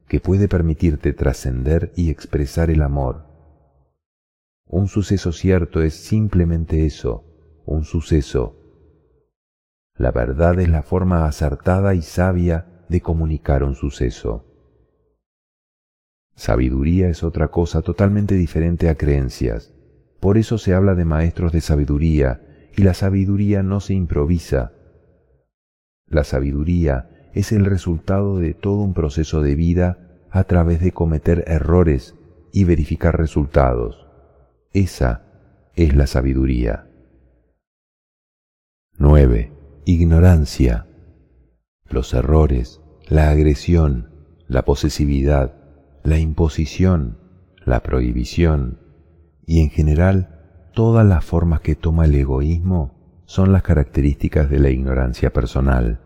[0.07, 3.25] que puede permitirte trascender y expresar el amor.
[4.67, 7.23] Un suceso cierto es simplemente eso,
[7.65, 8.61] un suceso.
[9.95, 14.45] La verdad es la forma acertada y sabia de comunicar un suceso.
[16.35, 19.73] Sabiduría es otra cosa totalmente diferente a creencias.
[20.19, 22.41] Por eso se habla de maestros de sabiduría,
[22.75, 24.73] y la sabiduría no se improvisa.
[26.07, 31.43] La sabiduría es el resultado de todo un proceso de vida a través de cometer
[31.47, 32.15] errores
[32.51, 34.07] y verificar resultados.
[34.73, 35.23] Esa
[35.75, 36.87] es la sabiduría.
[38.97, 39.51] 9.
[39.85, 40.87] Ignorancia.
[41.89, 44.09] Los errores, la agresión,
[44.47, 45.53] la posesividad,
[46.03, 47.19] la imposición,
[47.65, 48.79] la prohibición
[49.45, 50.34] y en general
[50.75, 56.01] todas las formas que toma el egoísmo son las características de la ignorancia personal.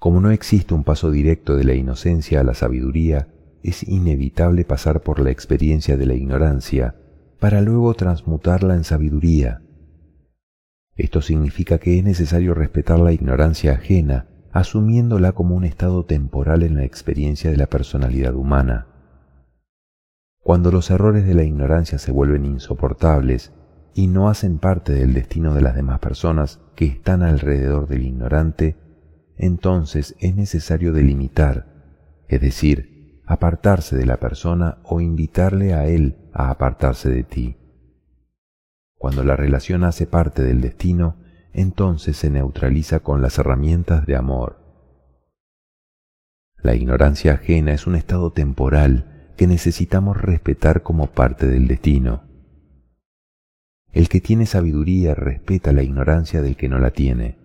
[0.00, 3.28] Como no existe un paso directo de la inocencia a la sabiduría,
[3.62, 6.96] es inevitable pasar por la experiencia de la ignorancia
[7.38, 9.62] para luego transmutarla en sabiduría
[11.00, 16.74] esto significa que es necesario respetar la ignorancia ajena, asumiéndola como un estado temporal en
[16.74, 18.86] la experiencia de la personalidad humana.
[20.42, 23.52] Cuando los errores de la ignorancia se vuelven insoportables
[23.94, 28.76] y no hacen parte del destino de las demás personas que están alrededor del ignorante,
[29.36, 36.50] entonces es necesario delimitar, es decir, apartarse de la persona o invitarle a él a
[36.50, 37.56] apartarse de ti.
[38.96, 41.16] Cuando la relación hace parte del destino,
[41.52, 44.58] entonces se neutraliza con las herramientas de amor.
[46.62, 52.24] La ignorancia ajena es un estado temporal que necesitamos respetar como parte del destino.
[53.90, 57.38] El que tiene sabiduría respeta la ignorancia del que no la tiene.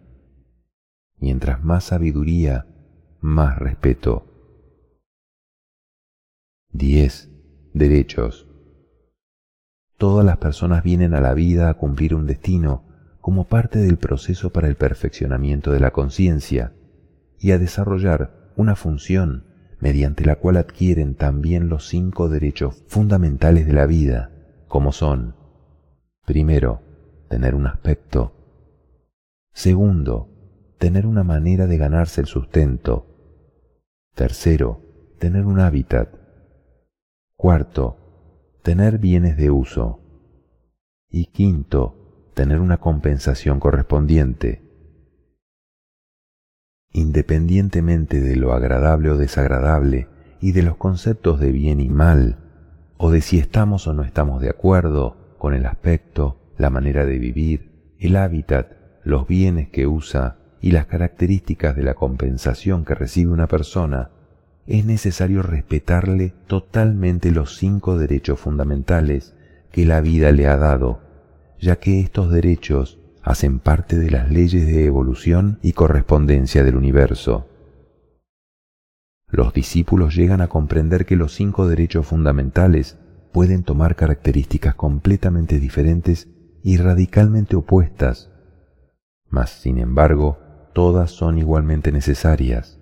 [1.19, 2.67] Mientras más sabiduría,
[3.21, 4.25] más respeto.
[6.73, 7.29] 10.
[7.73, 8.45] Derechos.
[9.95, 12.83] Todas las personas vienen a la vida a cumplir un destino
[13.21, 16.73] como parte del proceso para el perfeccionamiento de la conciencia
[17.39, 19.54] y a desarrollar una función
[19.85, 24.31] mediante la cual adquieren también los cinco derechos fundamentales de la vida,
[24.67, 25.35] como son,
[26.25, 26.81] primero,
[27.29, 28.33] tener un aspecto,
[29.53, 33.05] segundo, tener una manera de ganarse el sustento,
[34.15, 34.81] tercero,
[35.19, 36.09] tener un hábitat,
[37.37, 39.99] cuarto, tener bienes de uso.
[41.11, 44.64] Y quinto, tener una compensación correspondiente.
[46.97, 50.07] Independientemente de lo agradable o desagradable
[50.39, 52.37] y de los conceptos de bien y mal,
[52.95, 57.19] o de si estamos o no estamos de acuerdo con el aspecto, la manera de
[57.19, 58.71] vivir, el hábitat,
[59.03, 64.11] los bienes que usa y las características de la compensación que recibe una persona,
[64.65, 69.35] es necesario respetarle totalmente los cinco derechos fundamentales
[69.69, 71.01] que la vida le ha dado,
[71.59, 77.47] ya que estos derechos hacen parte de las leyes de evolución y correspondencia del universo.
[79.27, 82.99] Los discípulos llegan a comprender que los cinco derechos fundamentales
[83.33, 86.29] pueden tomar características completamente diferentes
[86.63, 88.31] y radicalmente opuestas,
[89.27, 90.37] mas sin embargo
[90.73, 92.79] todas son igualmente necesarias.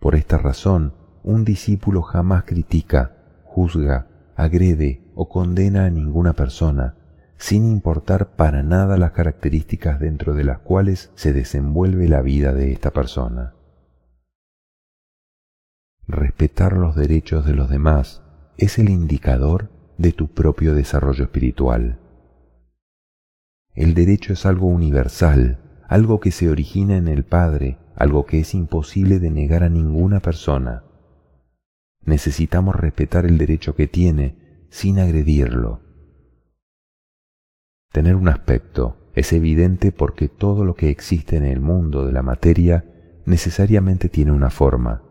[0.00, 6.96] Por esta razón, un discípulo jamás critica, juzga, agrede o condena a ninguna persona,
[7.36, 12.72] sin importar para nada las características dentro de las cuales se desenvuelve la vida de
[12.72, 13.54] esta persona.
[16.06, 18.22] Respetar los derechos de los demás
[18.56, 21.98] es el indicador de tu propio desarrollo espiritual.
[23.74, 25.58] El derecho es algo universal,
[25.88, 30.20] algo que se origina en el Padre, algo que es imposible de negar a ninguna
[30.20, 30.84] persona.
[32.04, 35.80] Necesitamos respetar el derecho que tiene sin agredirlo.
[37.94, 42.22] Tener un aspecto es evidente porque todo lo que existe en el mundo de la
[42.22, 42.84] materia
[43.24, 45.04] necesariamente tiene una forma.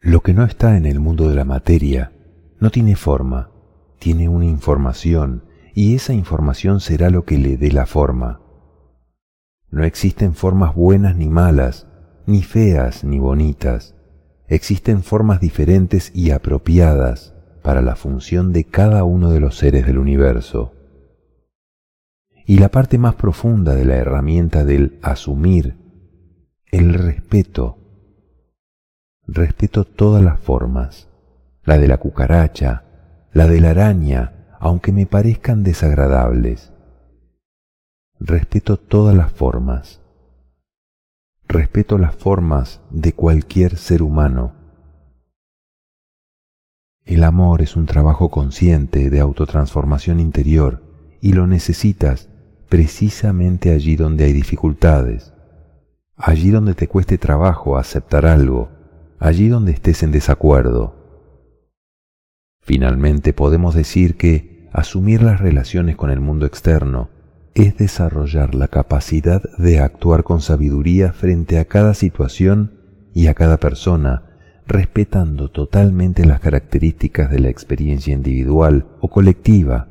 [0.00, 2.12] Lo que no está en el mundo de la materia
[2.60, 3.50] no tiene forma,
[3.98, 5.44] tiene una información
[5.74, 8.42] y esa información será lo que le dé la forma.
[9.70, 11.86] No existen formas buenas ni malas,
[12.26, 13.94] ni feas ni bonitas.
[14.46, 19.96] Existen formas diferentes y apropiadas para la función de cada uno de los seres del
[19.96, 20.74] universo.
[22.48, 25.76] Y la parte más profunda de la herramienta del asumir,
[26.72, 27.76] el respeto.
[29.26, 31.10] Respeto todas las formas,
[31.64, 32.84] la de la cucaracha,
[33.34, 36.72] la de la araña, aunque me parezcan desagradables.
[38.18, 40.00] Respeto todas las formas.
[41.48, 44.54] Respeto las formas de cualquier ser humano.
[47.04, 50.82] El amor es un trabajo consciente de autotransformación interior
[51.20, 52.30] y lo necesitas
[52.68, 55.32] precisamente allí donde hay dificultades,
[56.16, 58.68] allí donde te cueste trabajo aceptar algo,
[59.18, 60.94] allí donde estés en desacuerdo.
[62.60, 67.08] Finalmente podemos decir que asumir las relaciones con el mundo externo
[67.54, 72.78] es desarrollar la capacidad de actuar con sabiduría frente a cada situación
[73.14, 74.24] y a cada persona,
[74.66, 79.88] respetando totalmente las características de la experiencia individual o colectiva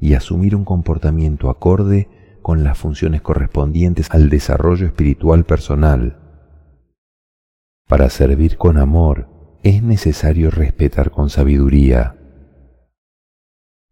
[0.00, 2.08] y asumir un comportamiento acorde
[2.50, 6.16] con las funciones correspondientes al desarrollo espiritual personal.
[7.86, 9.28] Para servir con amor
[9.62, 12.16] es necesario respetar con sabiduría.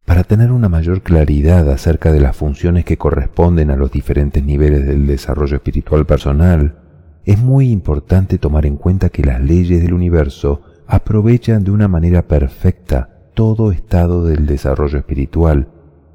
[0.04, 4.84] Para tener una mayor claridad acerca de las funciones que corresponden a los diferentes niveles
[4.88, 6.80] del desarrollo espiritual personal,
[7.24, 12.26] es muy importante tomar en cuenta que las leyes del universo aprovechan de una manera
[12.26, 15.68] perfecta todo estado del desarrollo espiritual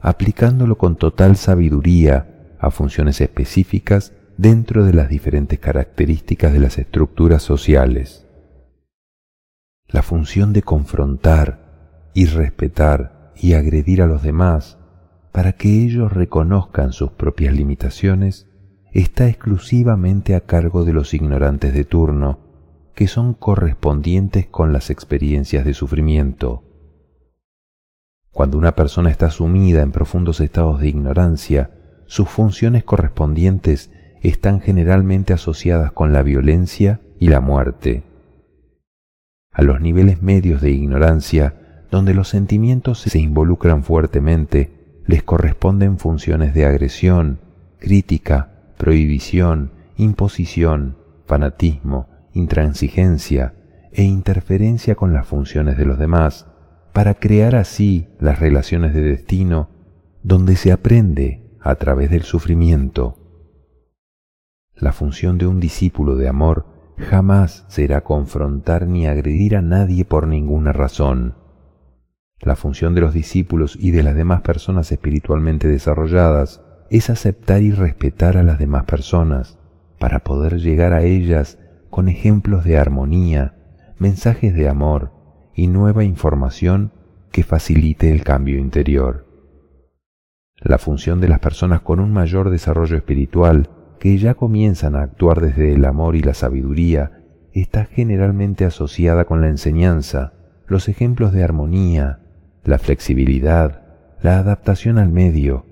[0.03, 2.32] aplicándolo con total sabiduría
[2.63, 8.25] a funciones específicas dentro de las diferentes características de las estructuras sociales.
[9.87, 14.77] La función de confrontar y respetar y agredir a los demás
[15.33, 18.47] para que ellos reconozcan sus propias limitaciones
[18.93, 22.39] está exclusivamente a cargo de los ignorantes de turno,
[22.95, 26.63] que son correspondientes con las experiencias de sufrimiento.
[28.31, 31.82] Cuando una persona está sumida en profundos estados de ignorancia,
[32.13, 33.89] sus funciones correspondientes
[34.21, 38.03] están generalmente asociadas con la violencia y la muerte.
[39.51, 46.53] A los niveles medios de ignorancia, donde los sentimientos se involucran fuertemente, les corresponden funciones
[46.53, 47.39] de agresión,
[47.79, 53.55] crítica, prohibición, imposición, fanatismo, intransigencia
[53.91, 56.45] e interferencia con las funciones de los demás,
[56.93, 59.69] para crear así las relaciones de destino
[60.21, 63.17] donde se aprende a través del sufrimiento.
[64.75, 66.65] La función de un discípulo de amor
[66.97, 71.35] jamás será confrontar ni agredir a nadie por ninguna razón.
[72.39, 77.71] La función de los discípulos y de las demás personas espiritualmente desarrolladas es aceptar y
[77.71, 79.57] respetar a las demás personas
[79.99, 81.57] para poder llegar a ellas
[81.89, 83.55] con ejemplos de armonía,
[83.97, 85.11] mensajes de amor,
[85.55, 86.91] y nueva información
[87.31, 89.22] que facilite el cambio interior.
[90.63, 95.41] La función de las personas con un mayor desarrollo espiritual, que ya comienzan a actuar
[95.41, 100.33] desde el amor y la sabiduría, está generalmente asociada con la enseñanza,
[100.65, 102.19] los ejemplos de armonía,
[102.63, 103.81] la flexibilidad,
[104.21, 105.65] la adaptación al medio,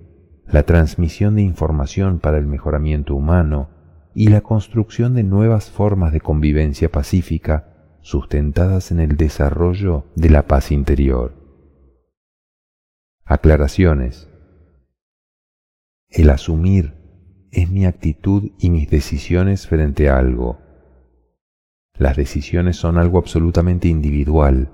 [0.46, 3.70] la transmisión de información para el mejoramiento humano
[4.14, 10.48] y la construcción de nuevas formas de convivencia pacífica sustentadas en el desarrollo de la
[10.48, 11.34] paz interior.
[13.24, 14.31] Aclaraciones.
[16.12, 16.94] El asumir
[17.52, 20.60] es mi actitud y mis decisiones frente a algo.
[21.98, 24.70] Las decisiones son algo absolutamente individual.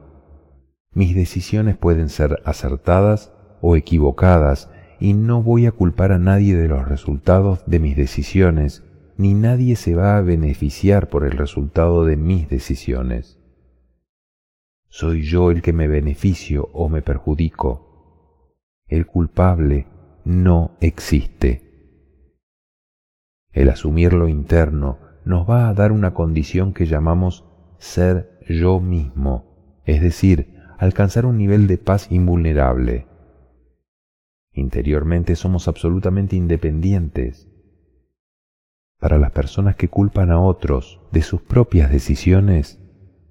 [0.94, 3.32] Mis decisiones pueden ser acertadas
[3.62, 8.84] o equivocadas y no voy a culpar a nadie de los resultados de mis decisiones,
[9.16, 13.40] ni nadie se va a beneficiar por el resultado de mis decisiones.
[14.88, 18.48] Soy yo el que me beneficio o me perjudico.
[18.88, 19.86] El culpable
[20.28, 21.64] no existe.
[23.54, 27.46] El asumir lo interno nos va a dar una condición que llamamos
[27.78, 33.08] ser yo mismo, es decir, alcanzar un nivel de paz invulnerable.
[34.52, 37.48] Interiormente somos absolutamente independientes.
[39.00, 42.82] Para las personas que culpan a otros de sus propias decisiones,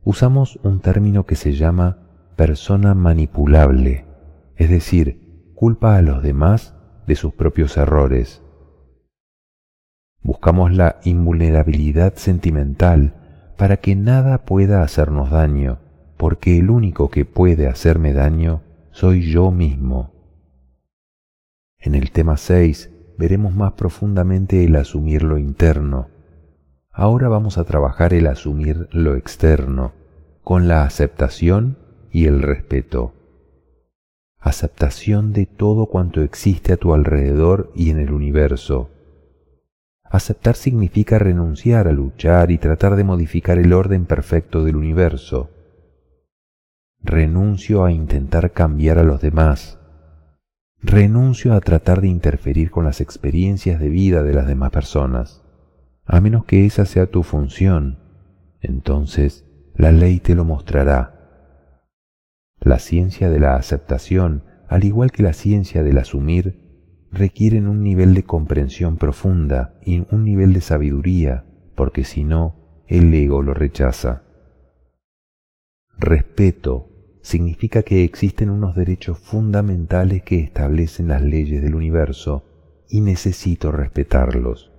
[0.02, 4.06] usamos un término que se llama persona manipulable,
[4.56, 6.75] es decir, culpa a los demás
[7.06, 8.42] de sus propios errores.
[10.22, 13.14] Buscamos la invulnerabilidad sentimental
[13.56, 15.78] para que nada pueda hacernos daño,
[16.16, 20.12] porque el único que puede hacerme daño soy yo mismo.
[21.78, 26.08] En el tema 6 veremos más profundamente el asumir lo interno.
[26.90, 29.92] Ahora vamos a trabajar el asumir lo externo,
[30.42, 31.78] con la aceptación
[32.10, 33.15] y el respeto.
[34.46, 38.90] Aceptación de todo cuanto existe a tu alrededor y en el universo.
[40.04, 45.50] Aceptar significa renunciar a luchar y tratar de modificar el orden perfecto del universo.
[47.02, 49.80] Renuncio a intentar cambiar a los demás
[50.86, 55.42] renuncio a tratar de interferir con las experiencias de vida de las demás personas,
[56.04, 57.98] a menos que esa sea tu función.
[58.60, 59.44] Entonces,
[59.74, 61.15] la ley te lo mostrará.
[62.66, 68.12] La ciencia de la aceptación, al igual que la ciencia del asumir, requieren un nivel
[68.12, 71.44] de comprensión profunda y un nivel de sabiduría,
[71.76, 74.24] porque si no, el ego lo rechaza.
[75.96, 76.88] Respeto
[77.22, 84.72] significa que existen unos derechos fundamentales que establecen las leyes del universo y necesito respetarlos.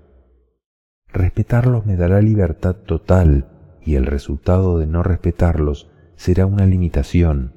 [1.08, 7.54] Respetarlos me dará libertad total y el resultado de no respetarlos será una limitación,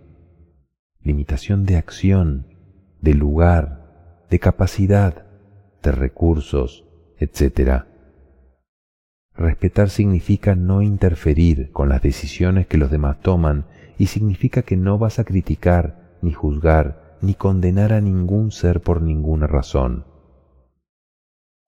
[1.03, 2.47] limitación de acción,
[3.01, 5.27] de lugar, de capacidad,
[5.83, 6.85] de recursos,
[7.19, 7.85] etc.
[9.35, 13.67] Respetar significa no interferir con las decisiones que los demás toman
[13.99, 19.03] y significa que no vas a criticar, ni juzgar, ni condenar a ningún ser por
[19.03, 20.07] ninguna razón.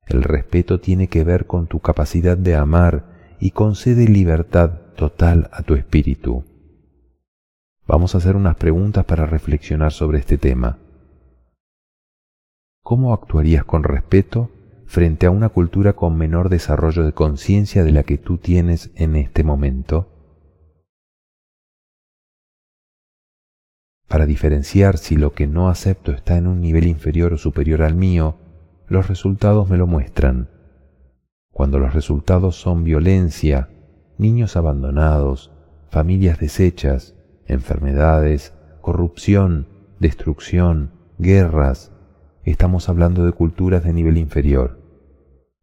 [0.06, 5.62] El respeto tiene que ver con tu capacidad de amar y concede libertad total a
[5.62, 6.44] tu espíritu.
[7.86, 10.78] Vamos a hacer unas preguntas para reflexionar sobre este tema.
[12.82, 14.50] ¿Cómo actuarías con respeto
[14.86, 19.16] frente a una cultura con menor desarrollo de conciencia de la que tú tienes en
[19.16, 20.08] este momento?
[24.06, 27.94] Para diferenciar si lo que no acepto está en un nivel inferior o superior al
[27.94, 28.36] mío,
[28.86, 30.50] los resultados me lo muestran.
[31.50, 33.70] Cuando los resultados son violencia,
[34.18, 35.50] niños abandonados,
[35.90, 37.16] familias deshechas,
[37.46, 39.68] enfermedades, corrupción,
[39.98, 41.92] destrucción, guerras,
[42.44, 44.80] estamos hablando de culturas de nivel inferior.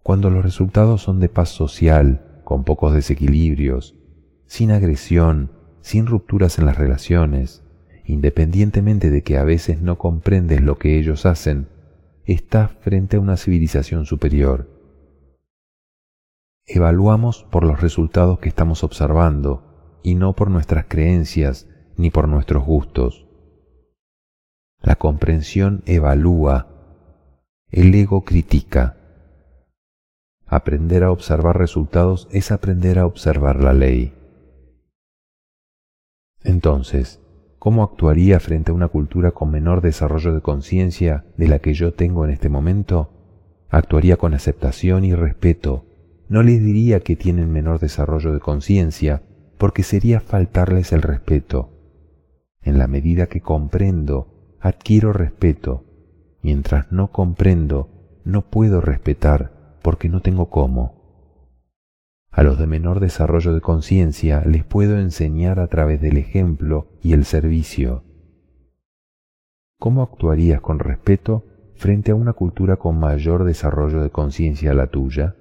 [0.01, 3.95] Cuando los resultados son de paz social, con pocos desequilibrios,
[4.45, 5.51] sin agresión,
[5.81, 7.63] sin rupturas en las relaciones,
[8.05, 11.67] independientemente de que a veces no comprendes lo que ellos hacen,
[12.25, 14.67] estás frente a una civilización superior.
[16.65, 21.67] Evaluamos por los resultados que estamos observando y no por nuestras creencias
[21.99, 23.27] ni por nuestros gustos.
[24.81, 26.67] La comprensión evalúa,
[27.69, 28.95] el ego critica.
[30.47, 34.13] Aprender a observar resultados es aprender a observar la ley.
[36.41, 37.19] Entonces,
[37.59, 41.93] ¿Cómo actuaría frente a una cultura con menor desarrollo de conciencia de la que yo
[41.93, 43.11] tengo en este momento?
[43.69, 45.85] Actuaría con aceptación y respeto.
[46.29, 49.23] No les diría que tienen menor desarrollo de conciencia,
[49.57, 51.78] porque sería faltarles el respeto.
[52.61, 55.85] En la medida que comprendo, adquiero respeto.
[56.41, 60.99] Mientras no comprendo, no puedo respetar, porque no tengo cómo.
[62.31, 67.13] A los de menor desarrollo de conciencia les puedo enseñar a través del ejemplo y
[67.13, 68.03] el servicio.
[69.79, 71.45] ¿Cómo actuarías con respeto
[71.75, 75.35] frente a una cultura con mayor desarrollo de conciencia a la tuya?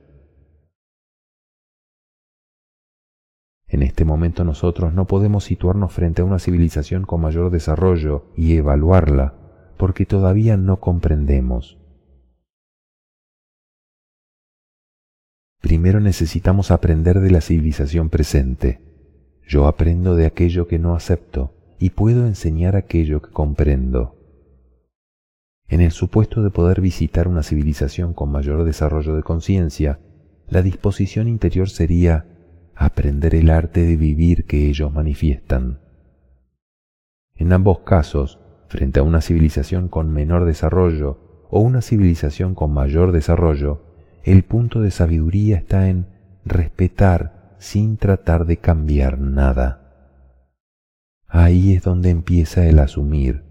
[3.68, 8.56] En este momento nosotros no podemos situarnos frente a una civilización con mayor desarrollo y
[8.56, 9.34] evaluarla
[9.76, 11.78] porque todavía no comprendemos.
[15.60, 18.80] Primero necesitamos aprender de la civilización presente.
[19.46, 24.16] Yo aprendo de aquello que no acepto y puedo enseñar aquello que comprendo.
[25.68, 30.00] En el supuesto de poder visitar una civilización con mayor desarrollo de conciencia,
[30.48, 32.37] la disposición interior sería
[32.78, 35.80] aprender el arte de vivir que ellos manifiestan.
[37.34, 43.10] En ambos casos, frente a una civilización con menor desarrollo o una civilización con mayor
[43.10, 43.82] desarrollo,
[44.22, 46.06] el punto de sabiduría está en
[46.44, 50.14] respetar sin tratar de cambiar nada.
[51.26, 53.44] Ahí es donde empieza el asumir.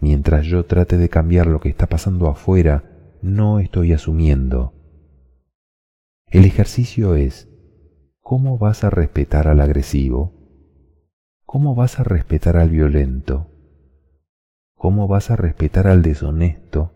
[0.00, 4.72] Mientras yo trate de cambiar lo que está pasando afuera, no estoy asumiendo.
[6.28, 7.48] El ejercicio es
[8.28, 10.32] ¿Cómo vas a respetar al agresivo?
[11.44, 13.46] ¿Cómo vas a respetar al violento?
[14.74, 16.90] ¿Cómo vas a respetar al deshonesto?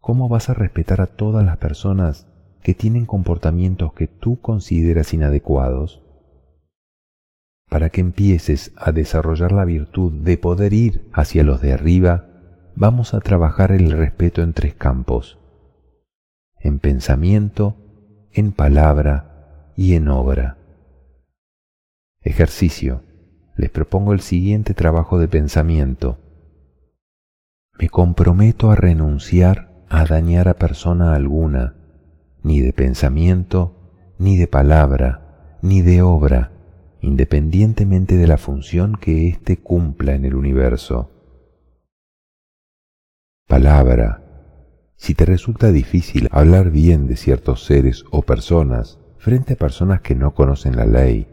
[0.00, 2.26] ¿Cómo vas a respetar a todas las personas
[2.64, 6.02] que tienen comportamientos que tú consideras inadecuados?
[7.70, 12.26] Para que empieces a desarrollar la virtud de poder ir hacia los de arriba,
[12.74, 15.38] vamos a trabajar el respeto en tres campos,
[16.58, 17.76] en pensamiento,
[18.32, 19.31] en palabra
[19.76, 20.58] y en obra.
[22.20, 23.02] Ejercicio.
[23.56, 26.18] Les propongo el siguiente trabajo de pensamiento.
[27.78, 31.76] Me comprometo a renunciar a dañar a persona alguna,
[32.42, 36.50] ni de pensamiento, ni de palabra, ni de obra,
[37.02, 41.10] independientemente de la función que éste cumpla en el universo.
[43.46, 44.22] Palabra.
[44.96, 50.16] Si te resulta difícil hablar bien de ciertos seres o personas, frente a personas que
[50.16, 51.28] no conocen la ley,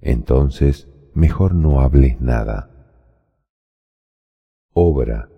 [0.00, 2.68] entonces mejor no hables nada.
[4.72, 5.28] Obra.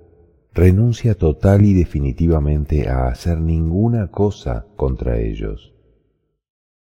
[0.55, 5.74] Renuncia total y definitivamente a hacer ninguna cosa contra ellos.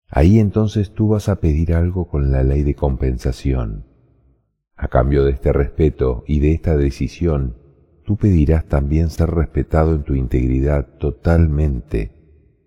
[0.08, 3.86] Ahí entonces tú vas a pedir algo con la ley de compensación.
[4.76, 7.56] A cambio de este respeto y de esta decisión,
[8.04, 12.12] tú pedirás también ser respetado en tu integridad totalmente,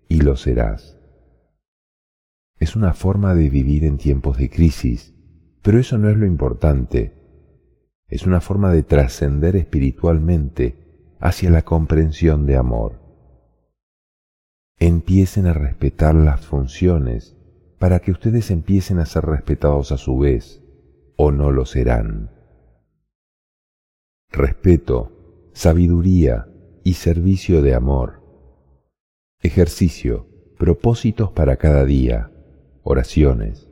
[0.06, 0.95] y lo serás.
[2.58, 5.14] Es una forma de vivir en tiempos de crisis,
[5.60, 7.12] pero eso no es lo importante.
[8.08, 13.02] Es una forma de trascender espiritualmente hacia la comprensión de amor.
[14.78, 17.36] Empiecen a respetar las funciones
[17.78, 20.62] para que ustedes empiecen a ser respetados a su vez,
[21.16, 22.30] o no lo serán.
[24.30, 26.48] Respeto, sabiduría
[26.84, 28.22] y servicio de amor.
[29.40, 30.26] Ejercicio,
[30.58, 32.30] propósitos para cada día
[32.86, 33.68] oraciones.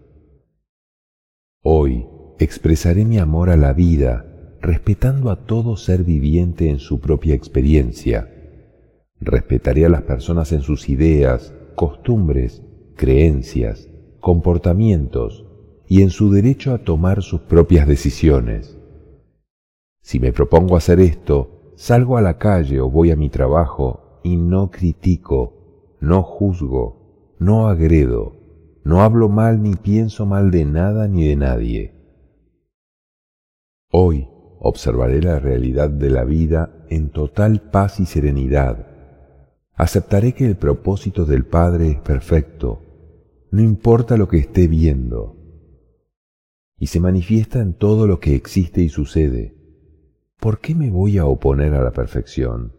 [1.62, 2.06] Hoy
[2.40, 4.26] expresaré mi amor a la vida
[4.60, 8.28] respetando a todo ser viviente en su propia experiencia.
[9.20, 12.64] Respetaré a las personas en sus ideas, costumbres,
[12.96, 13.88] creencias,
[14.18, 15.46] comportamientos
[15.86, 18.78] y en su derecho a tomar sus propias decisiones.
[20.02, 24.36] Si me propongo hacer esto, salgo a la calle o voy a mi trabajo y
[24.36, 28.43] no critico, no juzgo, no agredo,
[28.84, 31.94] no hablo mal ni pienso mal de nada ni de nadie.
[33.90, 34.28] Hoy
[34.60, 38.86] observaré la realidad de la vida en total paz y serenidad.
[39.74, 42.82] Aceptaré que el propósito del Padre es perfecto,
[43.50, 45.36] no importa lo que esté viendo,
[46.78, 49.56] y se manifiesta en todo lo que existe y sucede.
[50.38, 52.74] ¿Por qué me voy a oponer a la perfección?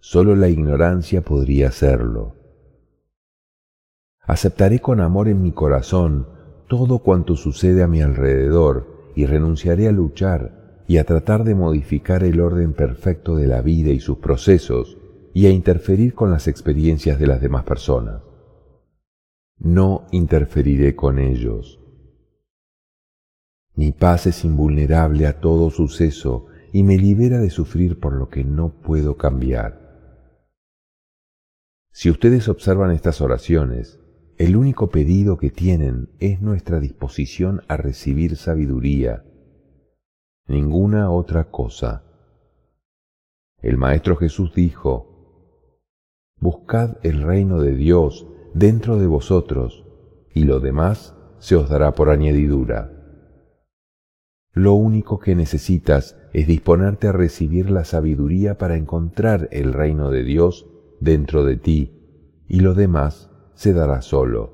[0.00, 2.43] Solo la ignorancia podría hacerlo.
[4.26, 6.26] Aceptaré con amor en mi corazón
[6.66, 12.24] todo cuanto sucede a mi alrededor y renunciaré a luchar y a tratar de modificar
[12.24, 14.96] el orden perfecto de la vida y sus procesos
[15.34, 18.22] y a interferir con las experiencias de las demás personas.
[19.58, 21.80] No interferiré con ellos.
[23.74, 28.44] Mi paz es invulnerable a todo suceso y me libera de sufrir por lo que
[28.44, 29.84] no puedo cambiar.
[31.90, 34.00] Si ustedes observan estas oraciones,
[34.36, 39.24] el único pedido que tienen es nuestra disposición a recibir sabiduría,
[40.48, 42.02] ninguna otra cosa.
[43.62, 45.10] El Maestro Jesús dijo,
[46.40, 49.84] Buscad el reino de Dios dentro de vosotros,
[50.34, 52.90] y lo demás se os dará por añadidura.
[54.52, 60.24] Lo único que necesitas es disponerte a recibir la sabiduría para encontrar el reino de
[60.24, 60.66] Dios
[61.00, 64.52] dentro de ti y lo demás se dará solo.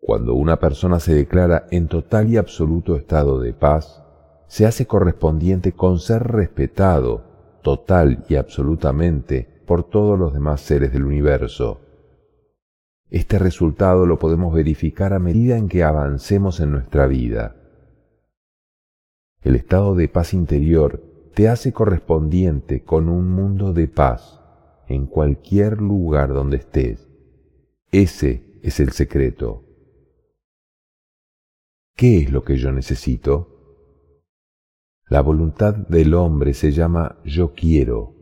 [0.00, 4.02] Cuando una persona se declara en total y absoluto estado de paz,
[4.48, 7.24] se hace correspondiente con ser respetado
[7.62, 11.80] total y absolutamente por todos los demás seres del universo.
[13.08, 17.56] Este resultado lo podemos verificar a medida en que avancemos en nuestra vida.
[19.42, 21.02] El estado de paz interior
[21.34, 24.40] te hace correspondiente con un mundo de paz
[24.88, 27.11] en cualquier lugar donde estés.
[27.92, 29.64] Ese es el secreto.
[31.94, 33.50] ¿Qué es lo que yo necesito?
[35.10, 38.14] La voluntad del hombre se llama yo quiero,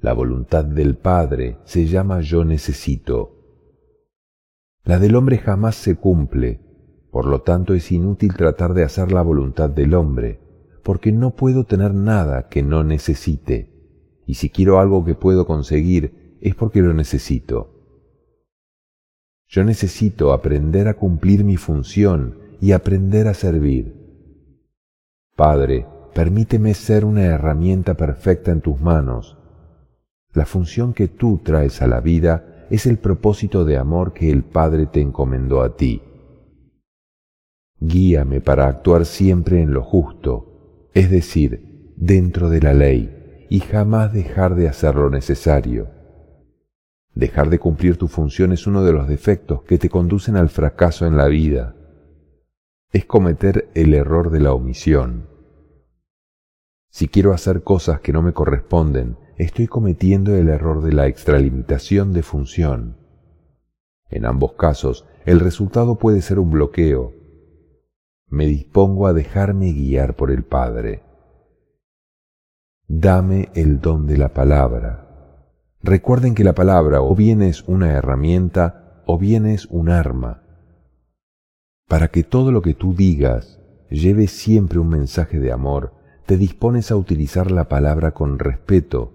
[0.00, 3.34] la voluntad del Padre se llama yo necesito.
[4.82, 6.62] La del hombre jamás se cumple,
[7.10, 10.40] por lo tanto es inútil tratar de hacer la voluntad del hombre,
[10.82, 16.38] porque no puedo tener nada que no necesite, y si quiero algo que puedo conseguir
[16.40, 17.77] es porque lo necesito.
[19.48, 23.94] Yo necesito aprender a cumplir mi función y aprender a servir.
[25.36, 29.38] Padre, permíteme ser una herramienta perfecta en tus manos.
[30.34, 34.44] La función que tú traes a la vida es el propósito de amor que el
[34.44, 36.02] Padre te encomendó a ti.
[37.80, 44.12] Guíame para actuar siempre en lo justo, es decir, dentro de la ley, y jamás
[44.12, 45.97] dejar de hacer lo necesario.
[47.18, 51.04] Dejar de cumplir tu función es uno de los defectos que te conducen al fracaso
[51.04, 51.74] en la vida
[52.92, 55.28] es cometer el error de la omisión.
[56.90, 62.12] Si quiero hacer cosas que no me corresponden, estoy cometiendo el error de la extralimitación
[62.12, 62.96] de función.
[64.10, 67.14] En ambos casos, el resultado puede ser un bloqueo.
[68.28, 71.02] Me dispongo a dejarme guiar por el Padre.
[72.86, 75.07] Dame el don de la palabra.
[75.82, 80.42] Recuerden que la palabra o bien es una herramienta o bien es un arma
[81.88, 83.58] para que todo lo que tú digas
[83.90, 85.94] lleve siempre un mensaje de amor,
[86.26, 89.14] te dispones a utilizar la palabra con respeto.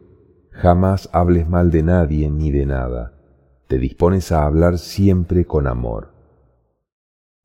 [0.49, 3.14] Jamás hables mal de nadie ni de nada.
[3.68, 6.14] Te dispones a hablar siempre con amor.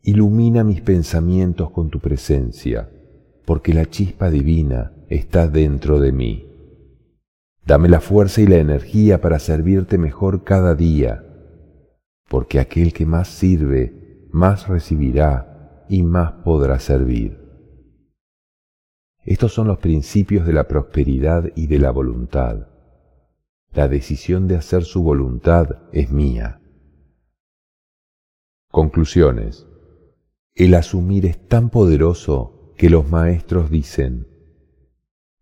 [0.01, 2.89] Ilumina mis pensamientos con tu presencia,
[3.45, 6.48] porque la chispa divina está dentro de mí.
[7.69, 11.23] Dame la fuerza y la energía para servirte mejor cada día,
[12.27, 17.39] porque aquel que más sirve más recibirá y más podrá servir.
[19.23, 22.69] Estos son los principios de la prosperidad y de la voluntad.
[23.75, 26.63] La decisión de hacer su voluntad es mía.
[28.71, 29.67] Conclusiones.
[30.55, 34.38] El asumir es tan poderoso que los maestros dicen,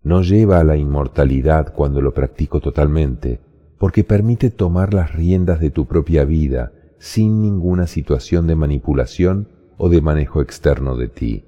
[0.07, 3.41] no lleva a la inmortalidad cuando lo practico totalmente,
[3.77, 9.49] porque permite tomar las riendas de tu propia vida sin ninguna situación de manipulación
[9.79, 11.45] o de manejo externo de ti.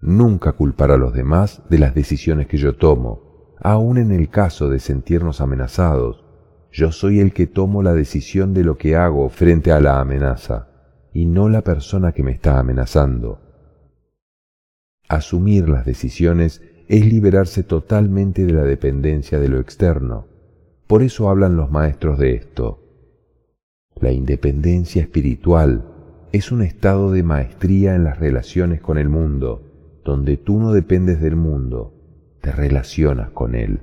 [0.00, 4.70] Nunca culpar a los demás de las decisiones que yo tomo, aun en el caso
[4.70, 6.24] de sentirnos amenazados.
[6.70, 10.68] Yo soy el que tomo la decisión de lo que hago frente a la amenaza,
[11.12, 13.40] y no la persona que me está amenazando.
[15.08, 20.26] Asumir las decisiones es liberarse totalmente de la dependencia de lo externo.
[20.86, 22.82] Por eso hablan los maestros de esto.
[24.00, 25.84] La independencia espiritual
[26.32, 29.62] es un estado de maestría en las relaciones con el mundo,
[30.04, 31.94] donde tú no dependes del mundo,
[32.40, 33.80] te relacionas con él.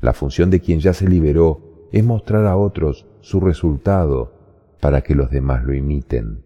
[0.00, 5.14] La función de quien ya se liberó es mostrar a otros su resultado para que
[5.14, 6.44] los demás lo imiten.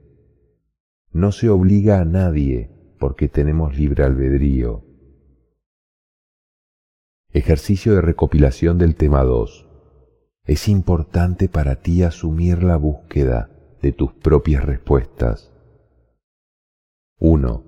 [1.12, 4.84] No se obliga a nadie porque tenemos libre albedrío.
[7.34, 9.66] Ejercicio de recopilación del tema 2
[10.44, 13.48] es importante para ti asumir la búsqueda
[13.80, 15.50] de tus propias respuestas.
[17.20, 17.64] 1.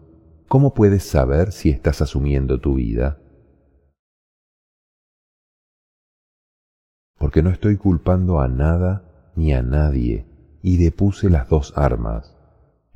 [0.48, 3.22] ¿Cómo puedes saber si estás asumiendo tu vida?
[7.16, 10.26] Porque no estoy culpando a nada ni a nadie
[10.60, 12.36] y depuse las dos armas.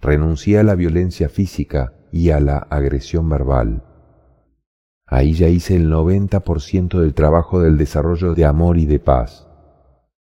[0.03, 3.88] Renuncié a la violencia física y a la agresión verbal.
[5.11, 9.49] Ahí ya hice el 90% del trabajo del desarrollo de amor y de paz.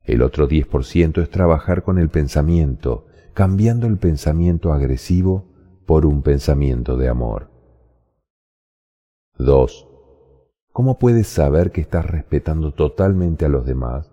[0.04, 5.46] El otro 10% es trabajar con el pensamiento, cambiando el pensamiento agresivo
[5.88, 7.50] por un pensamiento de amor.
[9.40, 9.88] 2.
[10.72, 14.12] ¿Cómo puedes saber que estás respetando totalmente a los demás?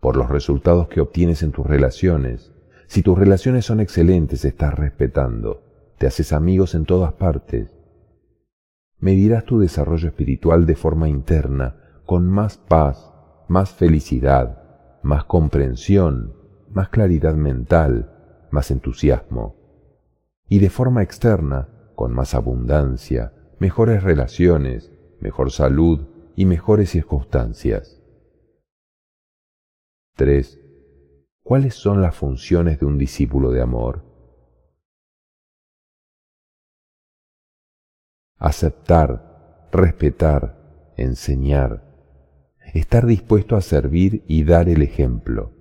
[0.00, 2.52] Por los resultados que obtienes en tus relaciones.
[2.86, 5.67] Si tus relaciones son excelentes, estás respetando,
[5.98, 7.76] te haces amigos en todas partes.
[8.98, 11.76] Medirás tu desarrollo espiritual de forma interna,
[12.06, 13.12] con más paz,
[13.48, 16.34] más felicidad, más comprensión,
[16.70, 19.56] más claridad mental, más entusiasmo.
[20.48, 28.00] Y de forma externa, con más abundancia, mejores relaciones, mejor salud y mejores circunstancias.
[30.16, 30.60] 3.
[31.42, 34.07] ¿Cuáles son las funciones de un discípulo de amor?
[38.38, 41.84] Aceptar, respetar, enseñar,
[42.72, 45.52] estar dispuesto a servir y dar el ejemplo,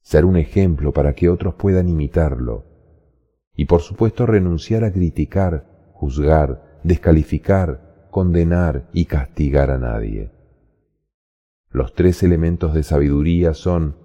[0.00, 2.66] ser un ejemplo para que otros puedan imitarlo,
[3.56, 10.30] y por supuesto renunciar a criticar, juzgar, descalificar, condenar y castigar a nadie.
[11.70, 13.96] Los tres elementos de sabiduría son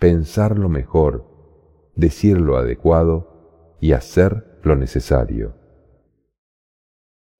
[0.00, 5.55] pensar lo mejor, decir lo adecuado y hacer lo necesario.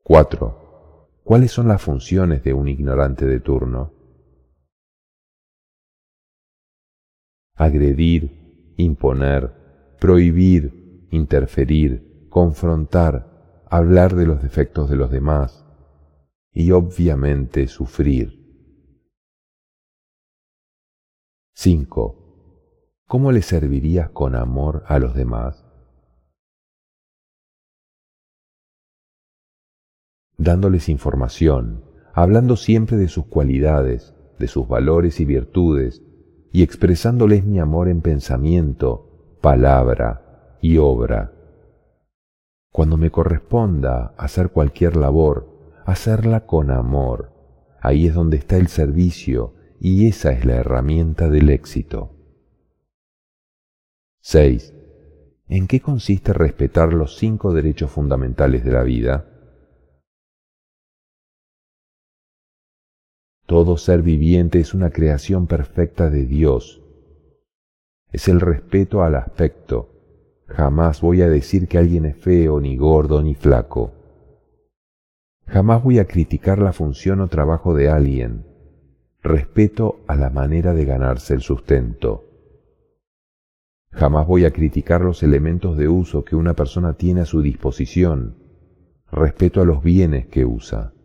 [0.08, 1.18] 4.
[1.24, 3.92] ¿Cuáles son las funciones de un ignorante de turno?
[7.56, 15.66] Agredir, imponer, prohibir, interferir, confrontar, hablar de los defectos de los demás
[16.52, 18.46] y obviamente sufrir.
[21.54, 23.02] 5.
[23.08, 25.65] ¿cómo le servirías con amor a los demás?
[30.38, 36.02] Dándoles información, hablando siempre de sus cualidades, de sus valores y virtudes,
[36.52, 41.32] y expresándoles mi amor en pensamiento, palabra y obra.
[42.70, 47.32] Cuando me corresponda hacer cualquier labor, hacerla con amor.
[47.80, 52.12] Ahí es donde está el servicio y esa es la herramienta del éxito.
[54.20, 54.74] 6.
[55.48, 59.35] ¿En qué consiste respetar los cinco derechos fundamentales de la vida?
[63.46, 66.82] Todo ser viviente es una creación perfecta de Dios.
[68.10, 69.90] Es el respeto al aspecto.
[70.48, 73.92] Jamás voy a decir que alguien es feo, ni gordo, ni flaco.
[75.46, 78.46] Jamás voy a criticar la función o trabajo de alguien.
[79.22, 82.24] Respeto a la manera de ganarse el sustento.
[83.92, 88.34] Jamás voy a criticar los elementos de uso que una persona tiene a su disposición.
[89.12, 90.95] Respeto a los bienes que usa.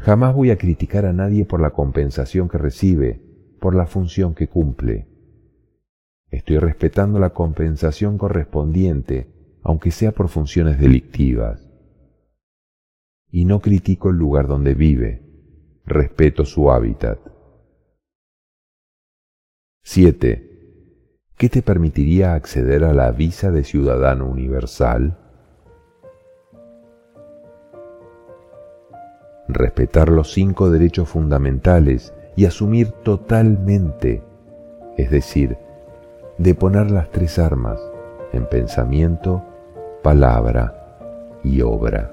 [0.00, 3.20] Jamás voy a criticar a nadie por la compensación que recibe,
[3.60, 5.06] por la función que cumple.
[6.30, 11.68] Estoy respetando la compensación correspondiente, aunque sea por funciones delictivas.
[13.30, 15.22] Y no critico el lugar donde vive,
[15.84, 17.18] respeto su hábitat.
[19.82, 20.50] 7
[21.36, 25.19] ¿Qué te permitiría acceder a la visa de ciudadano universal?
[29.54, 34.22] Respetar los cinco derechos fundamentales y asumir totalmente,
[34.96, 35.56] es decir,
[36.38, 37.80] deponer las tres armas
[38.32, 39.42] en pensamiento,
[40.02, 42.10] palabra y obra.